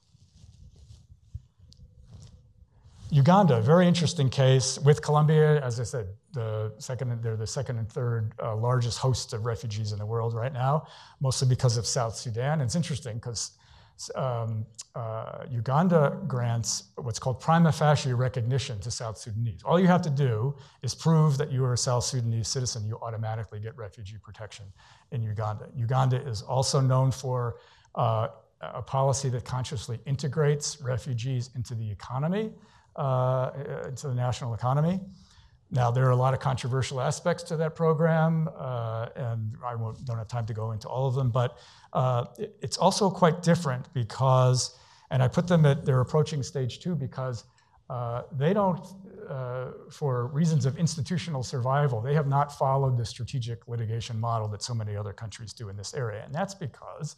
[3.11, 5.59] Uganda, very interesting case with Colombia.
[5.63, 9.91] As I said, the second, they're the second and third uh, largest hosts of refugees
[9.93, 10.85] in the world right now,
[11.19, 12.61] mostly because of South Sudan.
[12.61, 13.57] It's interesting because
[14.13, 14.65] um,
[14.95, 19.61] uh, Uganda grants what's called prima facie recognition to South Sudanese.
[19.63, 22.85] All you have to do is prove that you are a South Sudanese citizen.
[22.87, 24.65] You automatically get refugee protection
[25.11, 25.67] in Uganda.
[25.75, 27.57] Uganda is also known for
[27.95, 28.27] uh,
[28.61, 32.51] a policy that consciously integrates refugees into the economy
[32.95, 33.51] uh,
[33.87, 34.99] into the national economy.
[35.71, 40.17] Now, there are a lot of controversial aspects to that program, uh, and I don't
[40.17, 41.59] have time to go into all of them, but
[41.93, 44.77] uh, it, it's also quite different because,
[45.11, 47.43] and I put them at, they're approaching stage two because
[47.89, 48.83] uh, they don't,
[49.29, 54.63] uh, for reasons of institutional survival, they have not followed the strategic litigation model that
[54.63, 56.23] so many other countries do in this area.
[56.25, 57.15] And that's because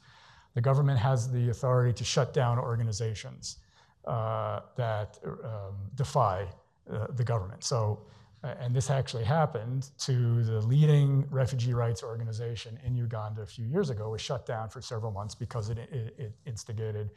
[0.54, 3.58] the government has the authority to shut down organizations
[4.06, 6.47] uh, that um, defy
[6.91, 7.64] uh, the government.
[7.64, 8.02] So,
[8.43, 13.66] uh, and this actually happened to the leading refugee rights organization in Uganda a few
[13.66, 17.12] years ago, was shut down for several months because it, it, it instigated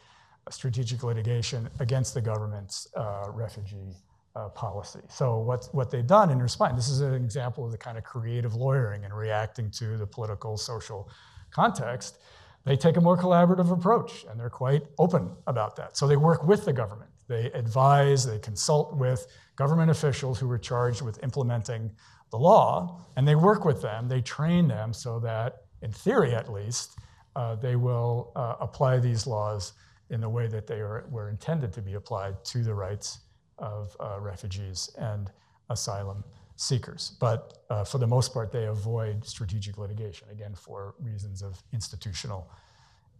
[0.50, 3.96] strategic litigation against the government's uh, refugee
[4.36, 5.00] uh, policy.
[5.08, 8.04] So what, what they've done in response, this is an example of the kind of
[8.04, 11.08] creative lawyering and reacting to the political, social
[11.50, 12.18] context,
[12.64, 15.96] they take a more collaborative approach and they're quite open about that.
[15.96, 17.10] So they work with the government.
[17.28, 21.90] They advise, they consult with government officials who are charged with implementing
[22.30, 26.52] the law, and they work with them, they train them so that, in theory at
[26.52, 26.98] least,
[27.36, 29.74] uh, they will uh, apply these laws
[30.10, 33.20] in the way that they are, were intended to be applied to the rights
[33.58, 35.30] of uh, refugees and
[35.70, 36.24] asylum
[36.56, 37.16] seekers.
[37.20, 42.50] But uh, for the most part, they avoid strategic litigation, again, for reasons of institutional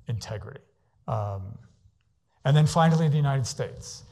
[0.09, 0.61] integrity.
[1.09, 1.59] Um,
[2.45, 4.05] and then finally, the United States.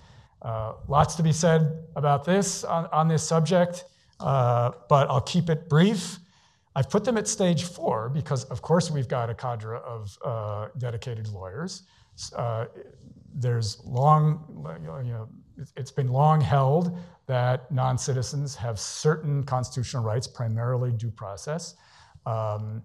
[0.42, 3.84] Uh, lots to be said about this on, on this subject,
[4.20, 6.18] uh, but I'll keep it brief.
[6.74, 10.68] I've put them at stage four because, of course, we've got a cadre of uh,
[10.78, 11.82] dedicated lawyers.
[12.34, 12.66] Uh,
[13.34, 15.28] there's long, you know,
[15.76, 21.74] it's been long held that non citizens have certain constitutional rights, primarily due process.
[22.26, 22.82] Um,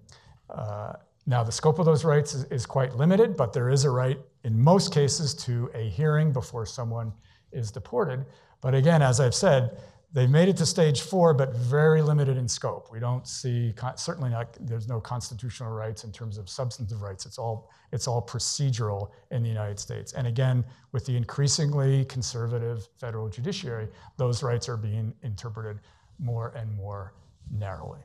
[0.50, 0.94] uh,
[1.26, 4.18] now, the scope of those rights is, is, quite limited, but there is a right
[4.46, 7.12] in most cases to a hearing before someone
[7.52, 8.26] is deported.
[8.62, 9.78] But again, as I've said,
[10.14, 12.88] They've made it to stage four, but very limited in scope.
[12.92, 17.26] We don't see, certainly not, there's no constitutional rights in terms of substantive rights.
[17.26, 20.14] It's all, it's all procedural in the United States.
[20.14, 25.82] And again, with the increasingly conservative federal judiciary, those rights are being interpreted
[26.20, 27.14] more and more
[27.52, 28.00] narrowly.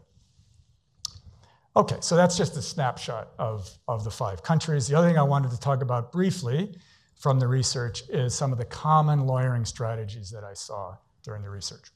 [1.76, 4.88] Okay, so that's just a snapshot of, of the five countries.
[4.88, 6.74] The other thing I wanted to talk about briefly
[7.14, 11.50] from the research is some of the common lawyering strategies that I saw during the
[11.50, 11.88] research.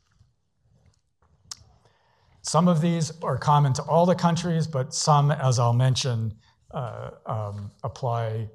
[2.42, 6.32] Some of these are common to all the countries, but some, as I'll mention,
[6.70, 8.48] uh, um, apply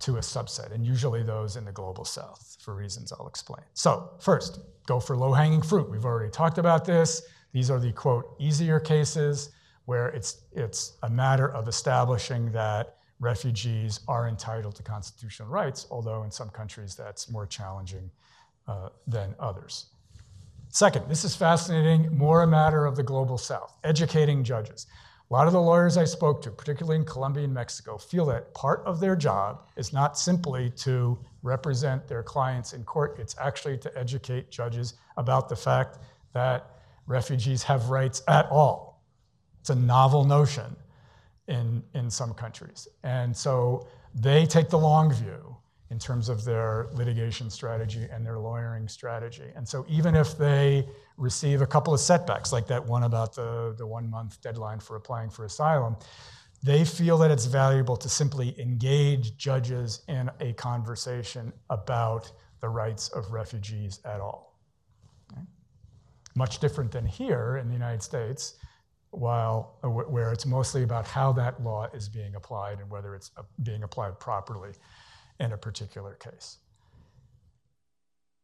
[0.00, 3.64] to a subset, and usually those in the global south for reasons I'll explain.
[3.72, 5.90] So, first, go for low hanging fruit.
[5.90, 7.22] We've already talked about this.
[7.52, 9.50] These are the quote, easier cases
[9.86, 16.24] where it's, it's a matter of establishing that refugees are entitled to constitutional rights, although
[16.24, 18.10] in some countries that's more challenging
[18.68, 19.86] uh, than others.
[20.68, 24.86] Second, this is fascinating, more a matter of the global south, educating judges.
[25.30, 28.52] A lot of the lawyers I spoke to, particularly in Colombia and Mexico, feel that
[28.54, 33.78] part of their job is not simply to represent their clients in court, it's actually
[33.78, 35.98] to educate judges about the fact
[36.32, 39.02] that refugees have rights at all.
[39.60, 40.76] It's a novel notion
[41.48, 42.86] in, in some countries.
[43.02, 45.56] And so they take the long view
[45.90, 49.50] in terms of their litigation strategy and their lawyering strategy.
[49.54, 53.74] And so even if they receive a couple of setbacks, like that one about the,
[53.78, 55.96] the one month deadline for applying for asylum,
[56.62, 63.08] they feel that it's valuable to simply engage judges in a conversation about the rights
[63.10, 64.58] of refugees at all.
[65.32, 65.42] Okay?
[66.36, 68.54] much different than here in the United States,
[69.10, 73.42] while where it's mostly about how that law is being applied and whether it's uh,
[73.62, 74.72] being applied properly
[75.40, 76.58] in a particular case.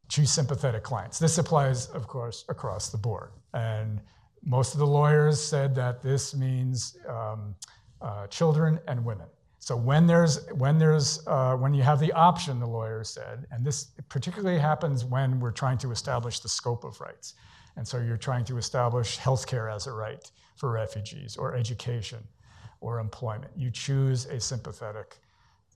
[0.09, 1.19] Choose sympathetic clients.
[1.19, 3.31] This applies, of course, across the board.
[3.55, 4.01] And
[4.45, 7.55] most of the lawyers said that this means um,
[8.01, 9.27] uh, children and women.
[9.63, 13.65] So when there's when there's uh, when you have the option, the lawyer said, and
[13.65, 17.35] this particularly happens when we're trying to establish the scope of rights,
[17.77, 22.19] and so you're trying to establish healthcare as a right for refugees, or education,
[22.81, 23.53] or employment.
[23.57, 25.19] You choose a sympathetic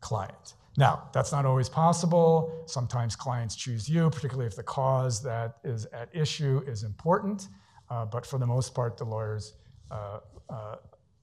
[0.01, 0.55] client.
[0.79, 2.65] Now, that's not always possible.
[2.67, 7.49] Sometimes clients choose you, particularly if the cause that is at issue is important.
[7.89, 9.55] Uh, but for the most part, the lawyers
[9.91, 10.19] uh,
[10.51, 10.77] uh,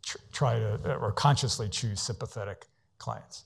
[0.03, 2.65] tr- try to or consciously choose sympathetic
[2.97, 3.45] clients.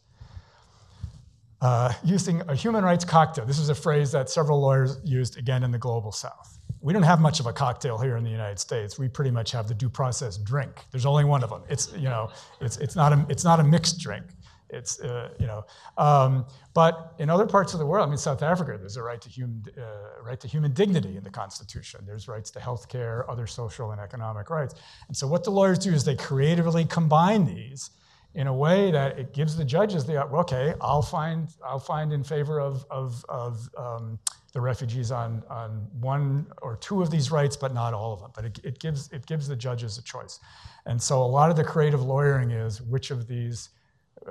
[1.59, 3.43] Uh, using a human rights cocktail.
[3.43, 6.59] This is a phrase that several lawyers used again in the global south.
[6.81, 8.99] We don't have much of a cocktail here in the United States.
[8.99, 10.85] We pretty much have the due process drink.
[10.91, 11.63] There's only one of them.
[11.67, 12.29] It's, you know,
[12.61, 14.25] it's, it's, not, a, it's not a mixed drink.
[14.69, 15.65] It's, uh, you know,
[15.97, 19.21] um, but in other parts of the world, I mean, South Africa, there's a right
[19.21, 22.01] to human, uh, right to human dignity in the Constitution.
[22.05, 24.75] There's rights to health care, other social and economic rights.
[25.07, 27.91] And so what the lawyers do is they creatively combine these
[28.35, 32.23] in a way that it gives the judges the, okay, I'll find, I'll find in
[32.23, 34.19] favor of, of, of um,
[34.53, 38.31] the refugees on, on one or two of these rights, but not all of them.
[38.35, 40.39] But it, it, gives, it gives the judges a choice.
[40.85, 43.69] And so a lot of the creative lawyering is which of these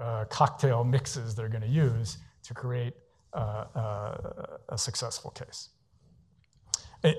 [0.00, 2.94] uh, cocktail mixes they're going to use to create
[3.32, 5.70] uh, uh, a successful case.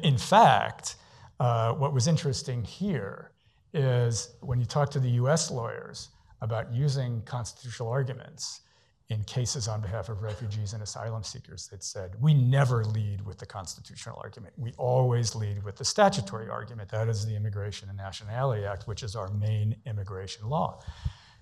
[0.04, 0.96] In fact,
[1.40, 3.32] uh, what was interesting here
[3.74, 6.10] is when you talk to the US lawyers
[6.42, 8.62] about using constitutional arguments
[9.10, 13.38] in cases on behalf of refugees and asylum seekers that said, we never lead with
[13.38, 14.54] the constitutional argument.
[14.58, 16.90] We always lead with the statutory argument.
[16.90, 20.82] That is the Immigration and Nationality Act, which is our main immigration law.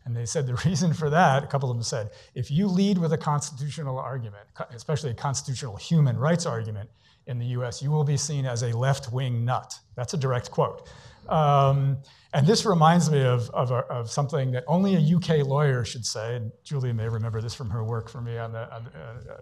[0.06, 2.98] And they said the reason for that, a couple of them said, if you lead
[2.98, 6.90] with a constitutional argument, especially a constitutional human rights argument
[7.28, 9.80] in the US, you will be seen as a left wing nut.
[9.96, 10.88] That's a direct quote.
[11.28, 11.98] Um,
[12.34, 16.06] and this reminds me of, of, a, of, something that only a UK lawyer should
[16.06, 16.36] say.
[16.36, 19.38] And Julia may remember this from her work for me on, the, on uh,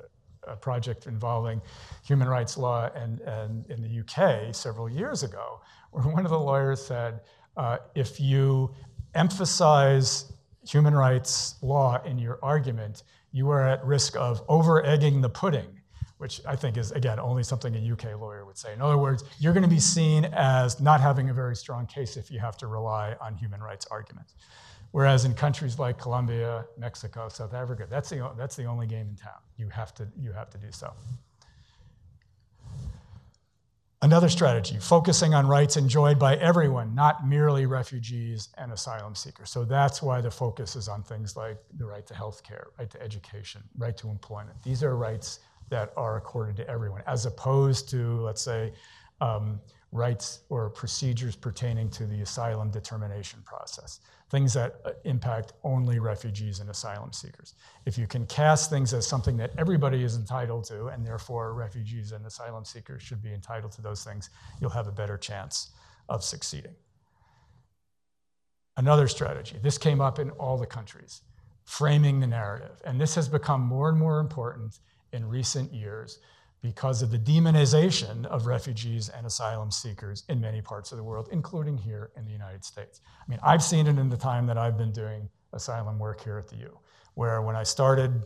[0.48, 1.62] a project involving
[2.06, 5.60] human rights law and, and in the UK several years ago,
[5.92, 7.20] where one of the lawyers said,
[7.58, 8.74] uh, if you
[9.14, 10.32] emphasize
[10.66, 15.82] human rights law in your argument, you are at risk of over egging the pudding,
[16.18, 18.74] which I think is, again, only something a UK lawyer would say.
[18.74, 22.16] In other words, you're going to be seen as not having a very strong case
[22.18, 24.36] if you have to rely on human rights arguments.
[24.92, 29.16] Whereas in countries like Colombia, Mexico, South Africa, that's the, that's the only game in
[29.16, 29.42] town.
[29.58, 30.94] You have to, you have to do so.
[34.04, 39.50] Another strategy, focusing on rights enjoyed by everyone, not merely refugees and asylum seekers.
[39.50, 42.90] So that's why the focus is on things like the right to health care, right
[42.90, 44.62] to education, right to employment.
[44.62, 45.40] These are rights
[45.70, 48.74] that are accorded to everyone, as opposed to, let's say,
[49.22, 49.62] um,
[49.94, 54.02] rights or procedures pertaining to the asylum determination process,
[54.34, 57.54] things that uh, impact only refugees and asylum seekers.
[57.86, 62.14] If you can cast things as something that everybody is entitled to, and therefore refugees
[62.14, 65.70] and asylum seekers should be entitled to those things, you'll have a better chance
[66.10, 66.74] of succeeding.
[68.76, 71.22] Another strategy, this came up in all the countries,
[71.66, 72.82] framing the narrative.
[72.86, 74.80] And this has become more and more important
[75.12, 76.18] in recent years
[76.64, 81.28] because of the demonization of refugees and asylum seekers in many parts of the world,
[81.32, 83.02] including here in the United States.
[83.22, 86.38] I mean, I've seen it in the time that I've been doing asylum work here
[86.38, 86.80] at the U,
[87.16, 88.24] where when I started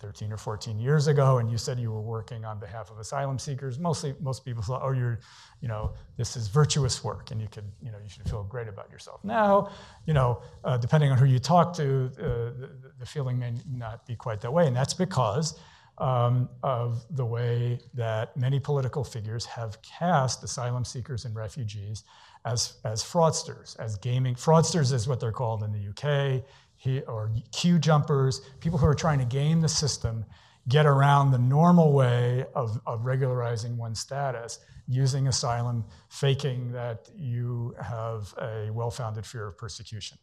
[0.00, 3.38] 13 or 14 years ago and you said you were working on behalf of asylum
[3.38, 5.18] seekers mostly most people thought oh you're
[5.62, 8.68] you know this is virtuous work and you could you know you should feel great
[8.68, 9.70] about yourself now
[10.04, 12.24] you know uh, depending on who you talk to uh,
[12.60, 15.58] the, the feeling may not be quite that way and that's because
[15.98, 22.04] um, of the way that many political figures have cast asylum seekers and refugees
[22.44, 24.34] as, as fraudsters, as gaming.
[24.34, 26.42] Fraudsters is what they're called in the UK,
[26.76, 30.24] he, or queue jumpers, people who are trying to game the system,
[30.68, 37.74] get around the normal way of, of regularizing one's status using asylum, faking that you
[37.80, 40.18] have a well founded fear of persecution.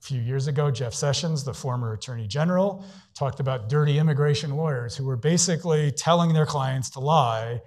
[0.00, 2.84] A few years ago, Jeff Sessions, the former attorney general,
[3.14, 7.60] talked about dirty immigration lawyers who were basically telling their clients to lie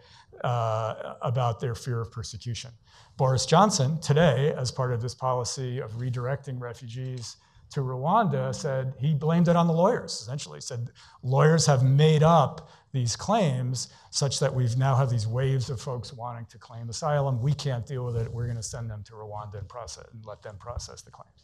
[0.43, 2.71] uh, about their fear of persecution.
[3.17, 7.37] Boris Johnson, today, as part of this policy of redirecting refugees
[7.71, 10.61] to Rwanda said he blamed it on the lawyers, essentially.
[10.61, 10.89] Said
[11.21, 16.11] lawyers have made up these claims such that we've now have these waves of folks
[16.11, 17.41] wanting to claim asylum.
[17.41, 18.31] We can't deal with it.
[18.31, 21.43] We're going to send them to Rwanda and process and let them process the claims.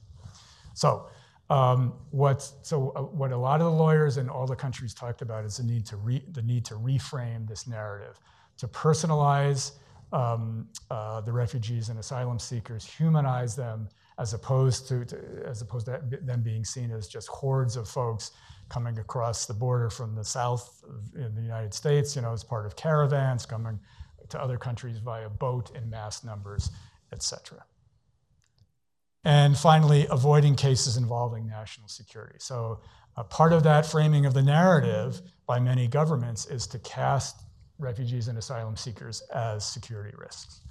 [0.75, 1.07] So
[1.49, 5.21] um, what, so uh, what a lot of the lawyers in all the countries talked
[5.21, 8.19] about is the need to, re, the need to reframe this narrative,
[8.57, 9.71] to personalize
[10.13, 15.87] um, uh, the refugees and asylum seekers, humanize them, as opposed to, to, as opposed
[15.87, 18.31] to them being seen as just hordes of folks
[18.69, 20.83] coming across the border from the south
[21.15, 23.79] in the United States, you know, as part of caravans coming
[24.29, 26.71] to other countries via boat in mass numbers,
[27.11, 27.63] et cetera.
[29.25, 32.35] And finally, avoiding cases involving national security.
[32.39, 32.79] So,
[33.29, 37.41] part of that framing of the narrative by many governments is to cast
[37.79, 40.61] refugees and asylum seekers as security risks.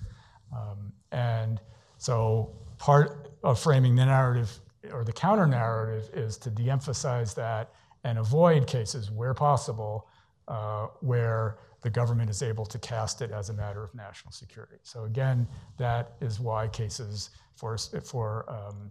[0.54, 1.60] Um, and
[1.98, 4.58] so, part of framing the narrative
[4.92, 7.72] or the counter narrative is to de emphasize that
[8.04, 10.06] and avoid cases where possible
[10.46, 14.76] uh, where the government is able to cast it as a matter of national security.
[14.82, 18.90] So, again, that is why cases for, for um,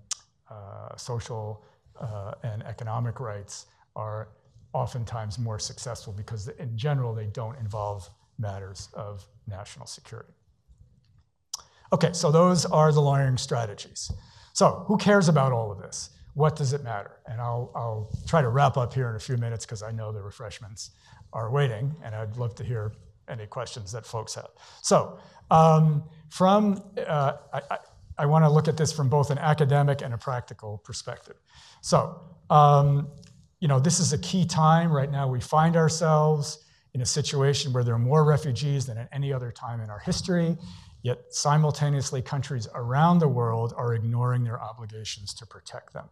[0.50, 1.66] uh, social
[2.00, 3.66] uh, and economic rights
[3.96, 4.30] are
[4.74, 10.34] oftentimes more successful because, in general, they don't involve matters of national security.
[11.92, 14.12] Okay, so those are the lawyering strategies.
[14.54, 16.12] So, who cares about all of this?
[16.36, 17.18] What does it matter?
[17.28, 20.12] And I'll, I'll try to wrap up here in a few minutes because I know
[20.12, 20.92] the refreshments
[21.34, 22.94] are waiting, and I'd love to hear
[23.28, 24.50] any questions that folks have.
[24.82, 25.20] So,
[25.52, 27.78] um, from uh, I,
[28.18, 31.36] I want to look at this from both an academic and a practical perspective.
[31.82, 33.10] So, um,
[33.60, 35.28] you know, this is a key time right now.
[35.28, 39.52] We find ourselves in a situation where there are more refugees than at any other
[39.52, 40.58] time in our history,
[41.02, 46.08] yet simultaneously, countries around the world are ignoring their obligations to protect them.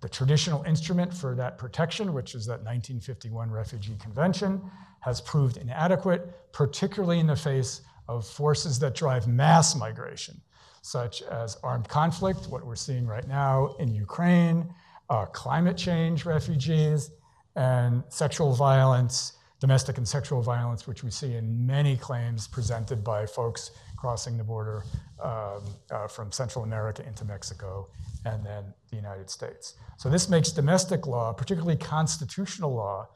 [0.00, 4.62] The traditional instrument for that protection, which is that 1951 Refugee Convention,
[5.00, 10.40] has proved inadequate, particularly in the face of forces that drive mass migration
[10.82, 14.72] such as armed conflict, what we're seeing right now in Ukraine,
[15.10, 17.10] uh, climate change refugees,
[17.56, 23.26] and sexual violence, domestic and sexual violence, which we see in many claims presented by
[23.26, 24.84] folks crossing the border
[25.22, 27.88] um, uh, from Central America into Mexico
[28.24, 29.74] and then the United States.
[29.96, 33.08] So this makes domestic law, particularly constitutional law,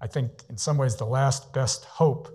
[0.00, 2.28] I think in some ways the last best hope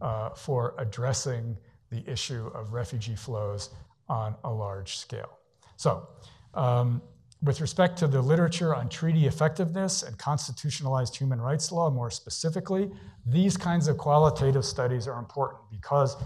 [0.00, 1.58] uh, for addressing
[1.90, 3.68] the issue of refugee flows
[4.08, 5.38] on a large scale.
[5.76, 6.08] So,
[6.54, 7.02] um,
[7.42, 12.88] with respect to the literature on treaty effectiveness and constitutionalized human rights law, more specifically,
[13.26, 16.16] these kinds of qualitative studies are important because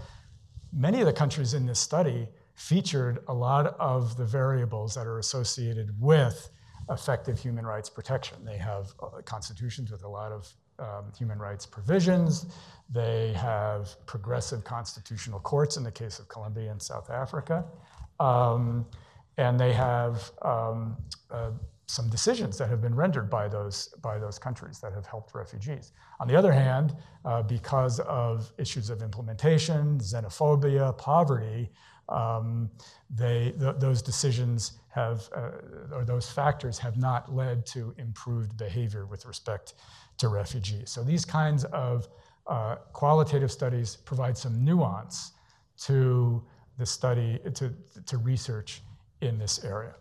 [0.73, 5.19] many of the countries in this study featured a lot of the variables that are
[5.19, 6.49] associated with
[6.89, 8.37] effective human rights protection.
[8.43, 10.47] They have uh, constitutions with a lot of
[10.79, 12.45] um, human rights provisions.
[12.89, 17.65] They have progressive constitutional courts in the case of Colombia and South Africa.
[18.19, 18.85] Um,
[19.37, 20.97] and they have um,
[21.29, 21.51] uh,
[21.87, 25.93] some decisions that have been rendered by those, by those countries that have helped refugees.
[26.19, 31.69] On the other hand, uh, because of issues of implementation, xenophobia, poverty,
[32.09, 32.69] um,
[33.09, 39.05] they, th- those decisions have, uh, or those factors have not led to improved behavior
[39.05, 39.75] with respect
[40.17, 40.89] to refugees.
[40.89, 42.09] So these kinds of
[42.47, 45.31] uh, qualitative studies provide some nuance
[45.83, 46.43] to
[46.77, 47.73] the study, to,
[48.05, 48.81] to research
[49.21, 49.95] in this area.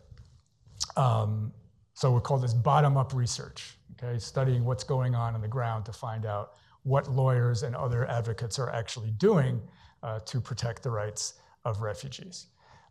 [0.97, 1.53] Um,
[1.97, 5.95] so we call this bottom-up research, okay, studying what's going on on the ground to
[5.95, 9.63] find out what lawyers and other advocates are actually doing
[10.03, 12.49] uh, to protect the rights of refugees.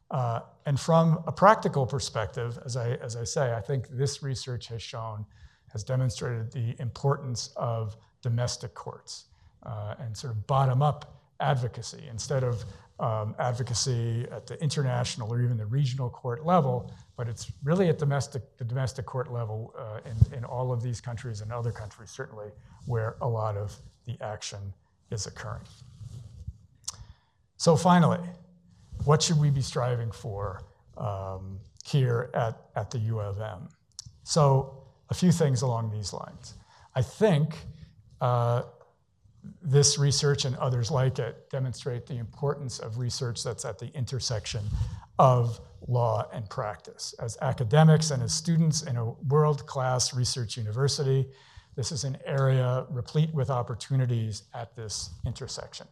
[0.10, 4.66] Uh, and from a practical perspective, as I, as I say, I think this research
[4.70, 5.24] has shown,
[5.72, 9.26] has demonstrated the importance of domestic courts
[9.62, 12.64] uh, and sort of bottom up advocacy instead of
[13.00, 18.00] um, advocacy at the international or even the regional court level, but it's really at
[18.00, 22.10] domestic, the domestic court level uh, in, in all of these countries and other countries,
[22.10, 22.48] certainly,
[22.86, 23.76] where a lot of
[24.06, 24.74] the action
[25.12, 25.64] is occurring.
[27.58, 28.20] So, finally,
[29.04, 30.62] what should we be striving for
[30.98, 33.68] um, here at, at the U of M?
[34.24, 36.56] So, a few things along these lines.
[36.96, 37.58] I think
[38.22, 38.64] uh,
[39.62, 44.64] this research and others like it demonstrate the importance of research that's at the intersection
[45.20, 47.14] of law and practice.
[47.20, 51.28] As academics and as students in a world class research university,
[51.76, 55.88] this is an area replete with opportunities at this intersection.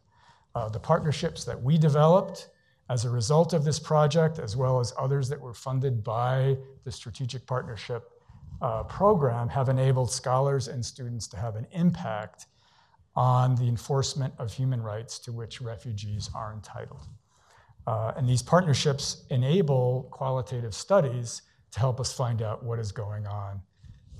[0.55, 2.49] Uh, the partnerships that we developed
[2.89, 6.91] as a result of this project, as well as others that were funded by the
[6.91, 8.11] strategic partnership
[8.61, 12.47] uh, program have enabled scholars and students to have an impact
[13.16, 17.05] on the enforcement of human rights to which refugees are entitled.
[17.86, 21.41] Uh, and these partnerships enable qualitative studies
[21.72, 23.61] to help us find out what is going on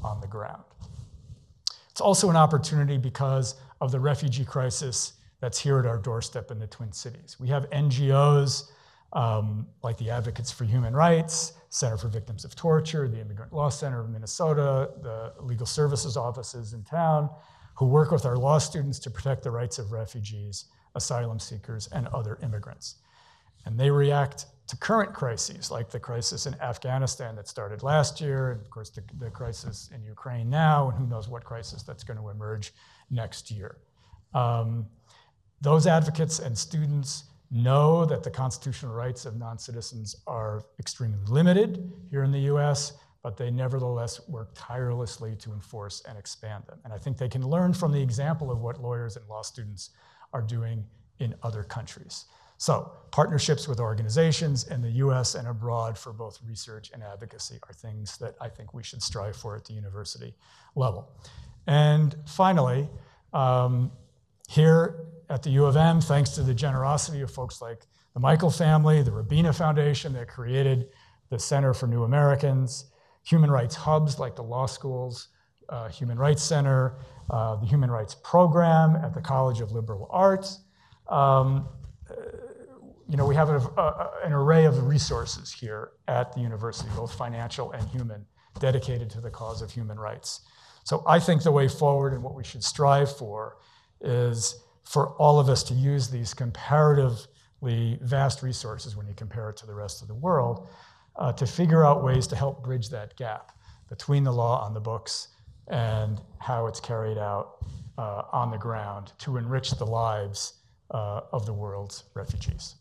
[0.04, 0.64] on the ground.
[1.90, 6.60] It's also an opportunity because of the refugee crisis that's here at our doorstep in
[6.60, 7.38] the Twin Cities.
[7.40, 8.72] We have NGOs
[9.14, 13.70] um, like the Advocates for Human Rights, Center for Victims of Torture, the Immigrant Law
[13.70, 17.30] Center of Minnesota, the legal services offices in town,
[17.76, 20.66] who work with our law students to protect the rights of refugees,
[20.96, 22.96] asylum seekers, and other immigrants.
[23.66, 28.52] And they react to current crises, like the crisis in Afghanistan that started last year,
[28.52, 32.04] and of course, the, the crisis in Ukraine now, and who knows what crisis that's
[32.04, 32.74] going to emerge
[33.10, 33.78] next year.
[34.34, 34.86] Um,
[35.62, 41.92] those advocates and students know that the constitutional rights of non citizens are extremely limited
[42.10, 42.94] here in the US,
[43.24, 46.78] but they nevertheless work tirelessly to enforce and expand them.
[46.84, 49.92] And I think they can learn from the example of what lawyers and law students
[50.34, 50.86] are doing
[51.20, 52.26] in other countries.
[52.58, 57.74] So, partnerships with organizations in the US and abroad for both research and advocacy are
[57.74, 60.36] things that I think we should strive for at the university
[60.76, 61.12] level.
[61.68, 62.90] And finally,
[63.34, 63.92] um,
[64.50, 67.82] here at the U of M, thanks to the generosity of folks like
[68.14, 70.90] the Michael family, the Robina Foundation that created
[71.30, 72.86] the Center for New Americans,
[73.24, 75.30] human rights hubs like the law schools,
[75.70, 76.98] uh, Human Rights Center,
[77.30, 80.60] uh, the Human Rights Program at the College of Liberal Arts.
[81.08, 81.68] Um,
[82.10, 82.14] uh,
[83.08, 87.14] you know, we have a, a, an array of resources here at the university, both
[87.14, 88.26] financial and human,
[88.60, 90.42] dedicated to the cause of human rights.
[90.84, 93.58] So I think the way forward and what we should strive for
[94.02, 99.58] is for all of us to use these comparatively vast resources when you compare it
[99.58, 100.68] to the rest of the world
[101.16, 103.52] uh, to figure out ways to help bridge that gap
[103.90, 105.30] between the law on the books
[105.68, 107.64] and how it's carried out
[107.98, 110.54] uh, on the ground to enrich the lives
[110.92, 112.76] uh, of the world's refugees.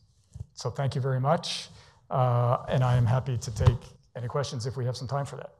[0.55, 1.69] So thank you very much,
[2.11, 3.79] uh, and I am happy to take
[4.17, 5.53] any questions if we have some time for that.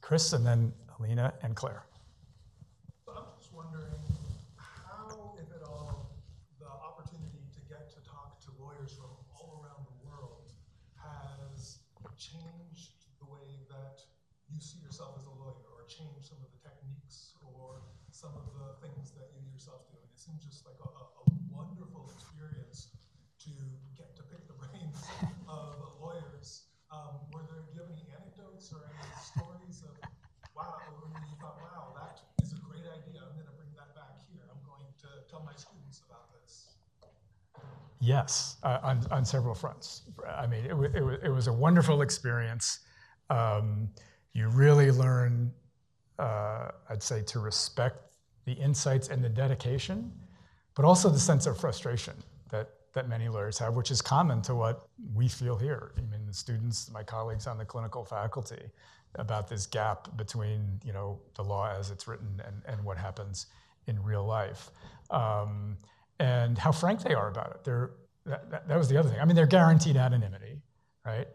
[0.00, 0.72] Chris, and then
[1.02, 1.82] Alina and Claire.
[3.10, 4.06] I'm just wondering
[4.54, 6.14] how, if at all,
[6.62, 10.54] the opportunity to get to talk to lawyers from all around the world
[10.94, 11.82] has
[12.14, 13.98] changed the way that
[14.46, 17.82] you see yourself as a lawyer, or changed some of the techniques or
[18.14, 19.98] some of the things that you yourself do.
[19.98, 22.94] And it seems just like a, a wonderful experience
[23.42, 23.50] to
[23.98, 25.02] get to pick the brains
[25.50, 26.70] of lawyers.
[26.94, 29.98] Um, were there, do you have any anecdotes or any stories of
[30.54, 30.76] wow,
[31.28, 33.20] you thought, wow, that is a great idea.
[33.24, 34.44] I'm going to bring that back here.
[34.50, 36.76] I'm going to tell my students about this.
[38.00, 40.02] Yes, uh, on, several fronts.
[40.26, 42.80] I mean, it, w- it, it was a wonderful experience.
[43.30, 43.88] Um,
[44.32, 45.52] you really learn,
[46.18, 47.96] uh, I'd say, to respect
[48.44, 50.12] the insights and the dedication,
[50.74, 52.14] but also the sense of frustration
[52.50, 55.92] that, that many lawyers have, which is common to what we feel here.
[55.96, 58.62] I mean, the students, my colleagues on the clinical faculty,
[59.16, 63.46] about this gap between you know the law as it's written and, and what happens
[63.86, 64.70] in real life,
[65.10, 65.76] um,
[66.18, 67.64] and how frank they are about it.
[67.64, 67.90] They're,
[68.26, 69.20] that, that, that was the other thing.
[69.20, 70.62] I mean, they're guaranteed anonymity,
[71.04, 71.28] right?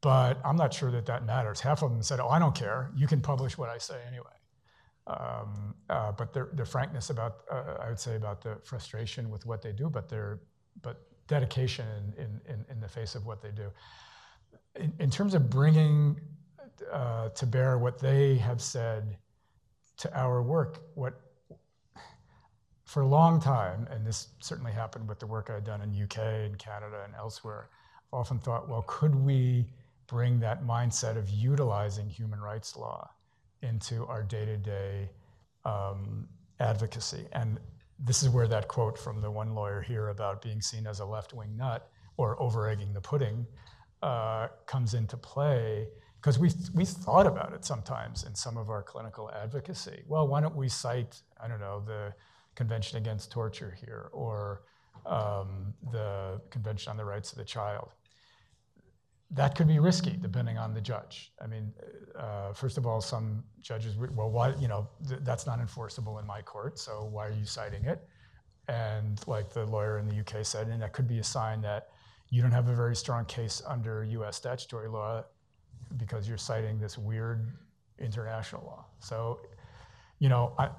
[0.00, 1.60] But I'm not sure that that matters.
[1.60, 2.90] Half of them said, "Oh, I don't care.
[2.96, 4.24] You can publish what I say anyway."
[5.06, 9.44] Um, uh, but their, their frankness about, uh, I would say, about the frustration with
[9.44, 10.40] what they do, but their
[10.82, 13.70] but dedication in, in, in, the face of what they do.
[14.76, 16.20] In, in terms of bringing
[16.92, 19.16] uh, to bear what they have said
[19.98, 20.82] to our work.
[20.94, 21.20] What
[22.90, 26.18] for a long time, and this certainly happened with the work I'd done in UK
[26.18, 27.68] and Canada and elsewhere,
[28.12, 29.64] I've often thought, well, could we
[30.08, 33.08] bring that mindset of utilizing human rights law
[33.62, 35.08] into our day-to-day
[35.64, 36.26] um,
[36.58, 37.28] advocacy?
[37.30, 37.60] And
[38.00, 41.04] this is where that quote from the one lawyer here about being seen as a
[41.04, 43.46] left-wing nut or over-egging the pudding
[44.02, 45.86] uh, comes into play
[46.20, 50.02] because we we thought about it sometimes in some of our clinical advocacy.
[50.08, 52.12] Well, why don't we cite I don't know the
[52.54, 54.62] Convention Against Torture here or
[55.06, 57.90] um, the Convention on the Rights of the Child?
[59.30, 61.32] That could be risky depending on the judge.
[61.40, 61.72] I mean,
[62.18, 66.26] uh, first of all, some judges well, why you know th- that's not enforceable in
[66.26, 68.02] my court, so why are you citing it?
[68.66, 71.88] And like the lawyer in the UK said, and that could be a sign that
[72.30, 74.36] you don't have a very strong case under U.S.
[74.36, 75.24] statutory law
[75.96, 77.52] because you're citing this weird
[77.98, 78.86] international law.
[79.00, 79.40] So,
[80.20, 80.70] you know, I,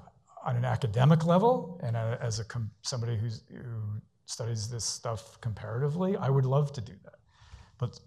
[0.44, 2.44] on an academic level and uh, as a
[2.82, 7.18] somebody who's, who studies this stuff comparatively, I would love to do that.
[7.78, 7.98] But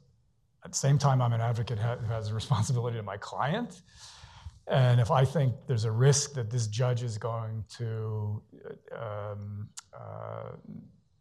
[0.64, 3.82] at the same time, I'm an advocate who has a responsibility to my client.
[4.68, 8.42] And if I think there's a risk that this judge is going to,
[8.92, 10.50] um, uh,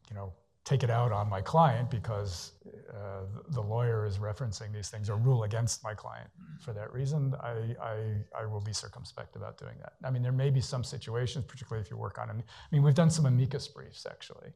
[0.08, 0.32] you know,
[0.64, 2.52] take it out on my client because
[2.90, 6.28] uh, the lawyer is referencing these things or rule against my client
[6.60, 9.92] for that reason, I, I, I, will be circumspect about doing that.
[10.02, 12.34] I mean, there may be some situations, particularly if you work on, I
[12.72, 14.52] mean, we've done some amicus briefs actually.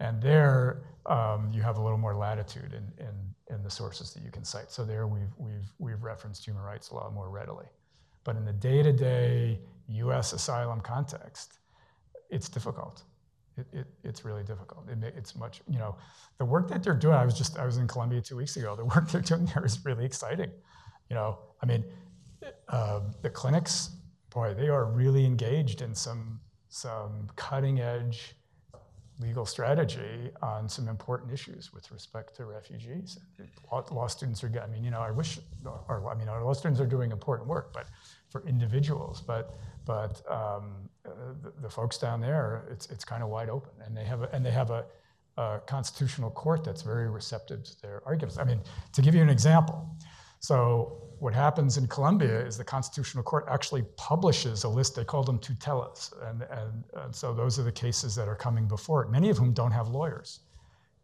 [0.00, 4.22] And there, um, you have a little more latitude in, in, in the sources that
[4.22, 4.70] you can cite.
[4.70, 7.66] So there, we've, we've, we've referenced human rights law more readily.
[8.22, 10.32] But in the day-to-day U.S.
[10.34, 11.58] asylum context,
[12.30, 13.02] it's difficult.
[13.58, 14.88] It, it, it's really difficult.
[14.88, 15.96] It, it's much, you know,
[16.38, 17.14] the work that they're doing.
[17.14, 18.76] I was just, I was in Colombia two weeks ago.
[18.76, 20.50] The work they're doing there is really exciting.
[21.10, 21.84] You know, I mean,
[22.68, 23.90] uh, the clinics,
[24.30, 26.40] boy, they are really engaged in some
[26.70, 28.36] some cutting edge
[29.20, 33.18] legal strategy on some important issues with respect to refugees.
[33.72, 36.52] Law, law students are, I mean, you know, I wish, or, I mean, our law
[36.52, 37.86] students are doing important work, but
[38.30, 40.88] for individuals, but but um,
[41.42, 44.28] the, the, folks down there, it's it's kind of wide open, and they have a,
[44.34, 44.84] and they have a,
[45.36, 48.38] a, constitutional court that's very receptive to their arguments.
[48.38, 48.60] I mean,
[48.92, 49.88] to give you an example,
[50.40, 54.94] so what happens in Colombia is the Constitutional Court actually publishes a list.
[54.94, 58.68] They call them tutelas, and, and, and so those are the cases that are coming
[58.68, 59.10] before it.
[59.10, 60.40] Many of whom don't have lawyers,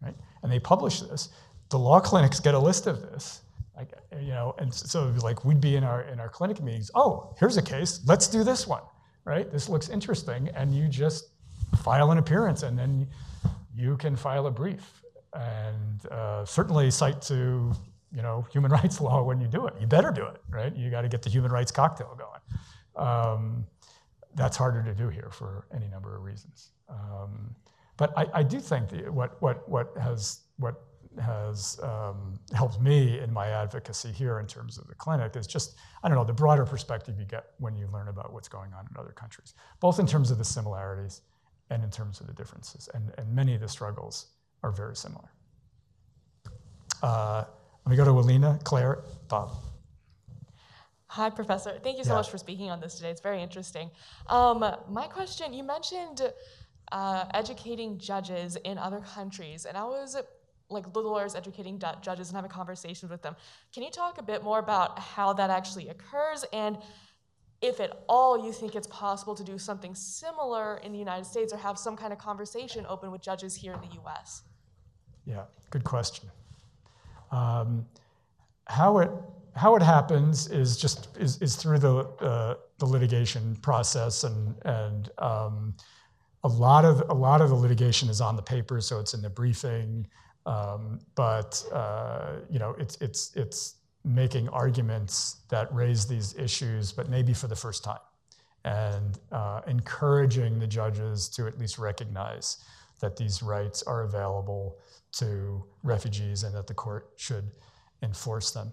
[0.00, 0.14] right?
[0.42, 1.30] And they publish this.
[1.70, 3.42] The law clinics get a list of this,
[3.76, 6.90] like, you know, and so like we'd be in our in our clinic meetings.
[6.94, 8.00] Oh, here's a case.
[8.06, 8.82] Let's do this one,
[9.24, 9.50] right?
[9.50, 11.30] This looks interesting, and you just
[11.82, 13.08] file an appearance, and then
[13.74, 15.02] you can file a brief,
[15.32, 17.72] and uh, certainly cite to
[18.14, 19.74] you know human rights law when you do it.
[19.80, 20.74] You better do it, right?
[20.74, 23.06] You got to get the human rights cocktail going.
[23.08, 23.66] Um,
[24.34, 26.70] that's harder to do here for any number of reasons.
[26.88, 27.54] Um,
[27.96, 30.82] but I, I, do think that what what what has what
[31.20, 35.76] has um, helped me in my advocacy here in terms of the clinic is just,
[36.02, 38.86] I don't know, the broader perspective you get when you learn about what's going on
[38.90, 41.22] in other countries, both in terms of the similarities
[41.70, 42.88] and in terms of the differences.
[42.94, 44.26] And, and many of the struggles
[44.62, 45.30] are very similar.
[47.02, 47.44] Uh,
[47.84, 49.50] let me go to Alina, Claire, Bob.
[51.08, 51.78] Hi, Professor.
[51.82, 52.16] Thank you so yeah.
[52.16, 53.10] much for speaking on this today.
[53.10, 53.90] It's very interesting.
[54.26, 56.32] Um, my question you mentioned
[56.90, 60.16] uh, educating judges in other countries, and I was
[60.74, 63.34] like lawyers educating judges and having conversations with them.
[63.72, 66.78] Can you talk a bit more about how that actually occurs and
[67.62, 71.52] if at all you think it's possible to do something similar in the United States
[71.52, 74.42] or have some kind of conversation open with judges here in the US?
[75.24, 76.28] Yeah, good question.
[77.30, 77.86] Um,
[78.66, 79.10] how it
[79.56, 85.10] how it happens is just is, is through the uh, the litigation process and and
[85.18, 85.74] um,
[86.42, 89.22] a lot of a lot of the litigation is on the paper, so it's in
[89.22, 90.06] the briefing.
[90.46, 97.08] Um, but uh, you know, it's it's it's making arguments that raise these issues, but
[97.08, 98.04] maybe for the first time,
[98.64, 102.58] and uh, encouraging the judges to at least recognize
[103.00, 104.78] that these rights are available
[105.12, 107.50] to refugees and that the court should
[108.02, 108.72] enforce them.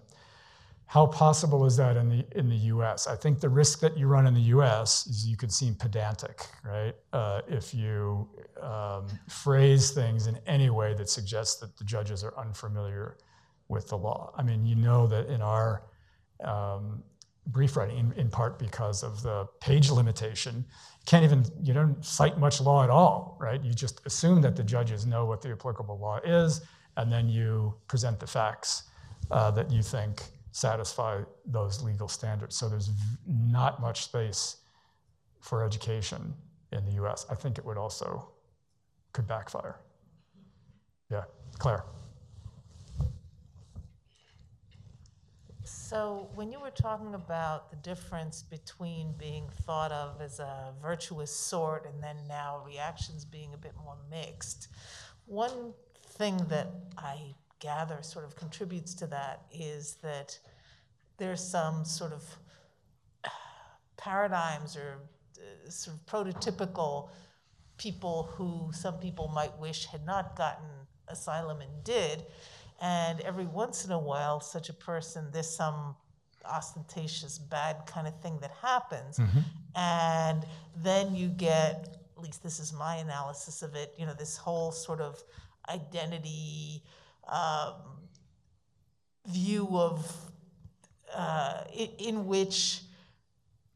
[0.92, 3.06] How possible is that in the in the U.S.?
[3.06, 5.06] I think the risk that you run in the U.S.
[5.06, 6.94] is you could seem pedantic, right?
[7.14, 8.28] Uh, if you
[8.60, 13.16] um, phrase things in any way that suggests that the judges are unfamiliar
[13.68, 14.34] with the law.
[14.36, 15.84] I mean, you know that in our
[16.44, 17.02] um,
[17.46, 22.04] brief writing, in, in, part because of the page limitation, you can't even you don't
[22.04, 23.64] cite much law at all, right?
[23.64, 26.60] You just assume that the judges know what the applicable law is,
[26.98, 28.82] and then you present the facts
[29.30, 32.56] uh, that you think satisfy those legal standards.
[32.56, 32.90] So there's
[33.26, 34.58] not much space
[35.40, 36.34] for education
[36.70, 37.26] in the US.
[37.30, 38.28] I think it would also
[39.12, 39.76] could backfire.
[41.10, 41.24] Yeah,
[41.58, 41.84] Claire.
[45.64, 51.30] So, when you were talking about the difference between being thought of as a virtuous
[51.30, 54.68] sort and then now reactions being a bit more mixed,
[55.26, 55.74] one
[56.12, 60.36] thing that I gather sort of contributes to that is that
[61.18, 62.24] there's some sort of
[63.96, 64.98] paradigms or
[65.38, 67.08] uh, sort of prototypical
[67.78, 70.66] people who some people might wish had not gotten
[71.08, 72.24] asylum and did.
[72.80, 75.94] And every once in a while, such a person, there's some
[76.44, 79.18] ostentatious bad kind of thing that happens.
[79.18, 79.38] Mm-hmm.
[79.76, 80.44] And
[80.76, 84.72] then you get, at least this is my analysis of it, you know, this whole
[84.72, 85.22] sort of
[85.68, 86.82] identity
[87.32, 87.74] um,
[89.26, 90.32] view of
[91.14, 91.64] uh,
[91.98, 92.80] in, which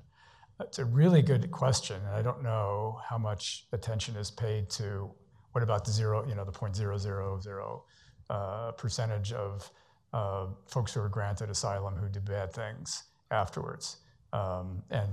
[0.61, 5.09] It's a really good question, and I don't know how much attention is paid to
[5.53, 7.85] what about the zero, you know, the point zero zero zero
[8.29, 9.71] uh, percentage of
[10.13, 13.99] uh, folks who are granted asylum who do bad things afterwards,
[14.33, 15.09] um, and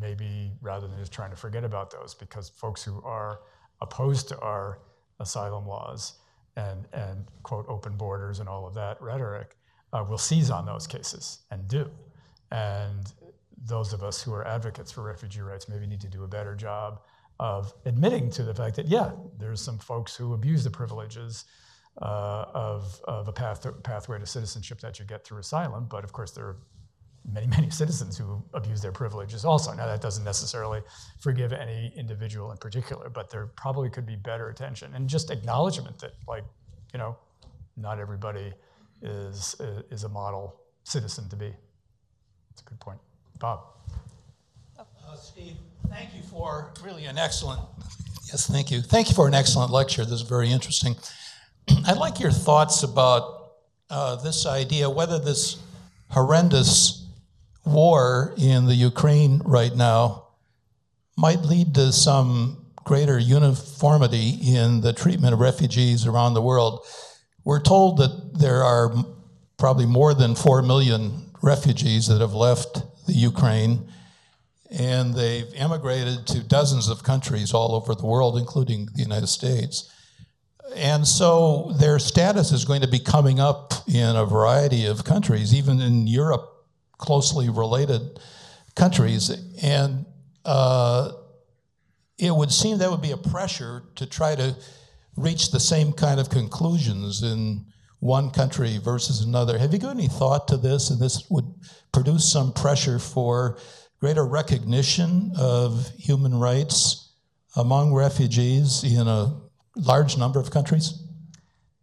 [0.00, 3.40] maybe rather than just trying to forget about those, because folks who are
[3.80, 4.80] opposed to our
[5.20, 6.18] asylum laws
[6.56, 9.56] and, and quote, open borders and all of that rhetoric,
[9.92, 11.90] uh, will seize on those cases and do.
[12.50, 13.12] And
[13.66, 16.54] those of us who are advocates for refugee rights maybe need to do a better
[16.54, 17.00] job
[17.40, 21.44] of admitting to the fact that, yeah, there's some folks who abuse the privileges
[22.02, 26.04] uh, of, of a path to, pathway to citizenship that you get through asylum, but
[26.04, 26.56] of course there are
[27.32, 29.72] many, many citizens who abuse their privileges also.
[29.72, 30.82] Now, that doesn't necessarily
[31.20, 35.98] forgive any individual in particular, but there probably could be better attention and just acknowledgement
[36.00, 36.44] that, like,
[36.92, 37.16] you know,
[37.76, 38.52] not everybody
[39.02, 39.56] is,
[39.90, 41.52] is a model citizen to be.
[42.50, 43.00] That's a good point.
[43.38, 43.60] Bob.
[44.78, 44.84] Uh,
[45.16, 45.56] Steve,
[45.88, 47.60] thank you for really an excellent,
[48.26, 48.80] yes, thank you.
[48.80, 50.04] Thank you for an excellent lecture.
[50.04, 50.96] This is very interesting.
[51.86, 53.52] I'd like your thoughts about
[53.90, 55.62] uh, this idea, whether this
[56.08, 57.06] horrendous
[57.64, 60.28] war in the Ukraine right now
[61.16, 66.84] might lead to some greater uniformity in the treatment of refugees around the world.
[67.44, 68.92] We're told that there are
[69.58, 73.88] probably more than 4 million refugees that have left the Ukraine,
[74.70, 79.90] and they've emigrated to dozens of countries all over the world, including the United States.
[80.74, 85.54] And so their status is going to be coming up in a variety of countries,
[85.54, 86.50] even in Europe
[86.98, 88.18] closely related
[88.74, 89.30] countries.
[89.62, 90.06] And
[90.44, 91.12] uh,
[92.18, 94.56] it would seem that would be a pressure to try to
[95.16, 97.66] reach the same kind of conclusions in
[98.04, 99.56] one country versus another.
[99.56, 100.90] Have you given any thought to this?
[100.90, 101.46] And this would
[101.90, 103.56] produce some pressure for
[103.98, 107.14] greater recognition of human rights
[107.56, 109.40] among refugees in a
[109.74, 111.02] large number of countries?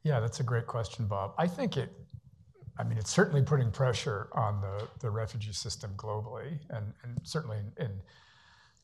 [0.04, 1.34] Yeah, that's a great question, Bob.
[1.40, 1.90] I think it
[2.78, 7.58] I mean, it's certainly putting pressure on the, the refugee system globally and, and certainly
[7.58, 7.92] in, in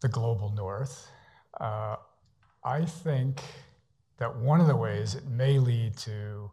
[0.02, 1.08] the global north.
[1.60, 1.96] Uh,
[2.64, 3.42] I think
[4.18, 6.52] that one of the ways it may lead to,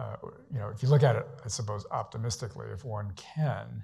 [0.00, 0.16] uh,
[0.52, 3.82] you know, if you look at it, I suppose, optimistically, if one can,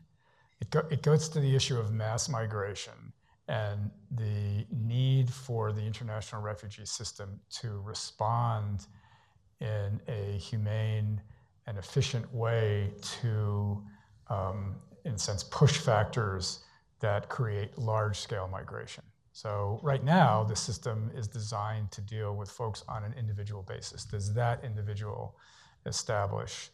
[0.61, 3.13] it, go, it goes to the issue of mass migration
[3.49, 8.87] and the need for the international refugee system to respond
[9.61, 11.21] in a humane,
[11.67, 13.83] and efficient way to,
[14.29, 16.61] um, in a sense, push factors
[17.01, 19.03] that create large scale migration.
[19.33, 24.05] So, right now, the system is designed to deal with folks on an individual basis.
[24.05, 25.37] Does that individual
[25.87, 26.71] establish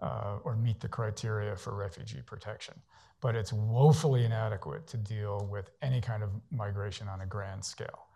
[0.00, 2.74] uh, or meet the criteria for refugee protection?
[3.20, 8.06] But it's woefully inadequate to deal with any kind of migration on a grand scale.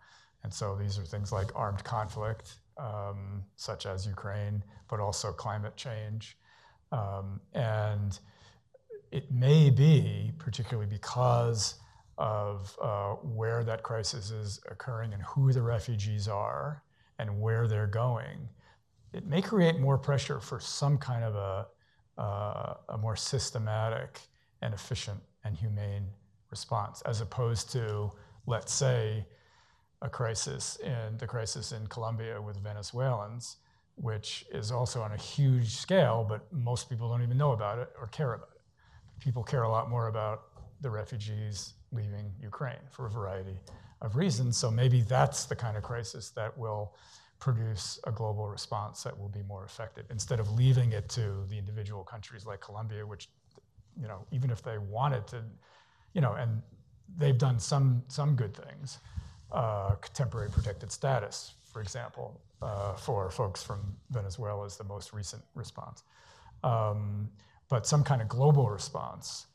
[0.43, 5.75] And so, these are things like armed conflict, um, such as Ukraine, but also climate
[5.75, 6.37] change.
[6.91, 8.19] Um, and
[9.11, 11.75] it may be, particularly because
[12.17, 16.83] of uh, where that crisis is occurring and who the refugees are
[17.19, 18.47] and where they're going,
[19.15, 21.67] it may create more pressure for some kind of a,
[22.21, 24.19] uh, a more systematic
[24.61, 26.05] and efficient and humane
[26.51, 28.11] response, as opposed to,
[28.45, 29.25] let's say,
[30.01, 33.57] a crisis in the crisis in Colombia with Venezuelans,
[33.95, 37.89] which is also on a huge scale, but most people don't even know about it
[37.97, 38.61] or care about it.
[39.23, 40.43] People care a lot more about
[40.81, 43.57] the refugees leaving Ukraine for a variety
[44.01, 44.57] of reasons.
[44.57, 46.95] So maybe that's the kind of crisis that will
[47.39, 51.57] produce a global response that will be more effective instead of leaving it to the
[51.57, 53.29] individual countries like Colombia, which,
[53.99, 55.43] you know, even if they wanted to,
[56.13, 56.61] you know, and
[57.17, 58.99] they've done some some good things,
[59.51, 65.43] uh, temporary protected status, for example, uh, for folks from Venezuela is the most recent
[65.55, 66.03] response.
[66.63, 67.29] Um,
[67.69, 69.47] but some kind of global response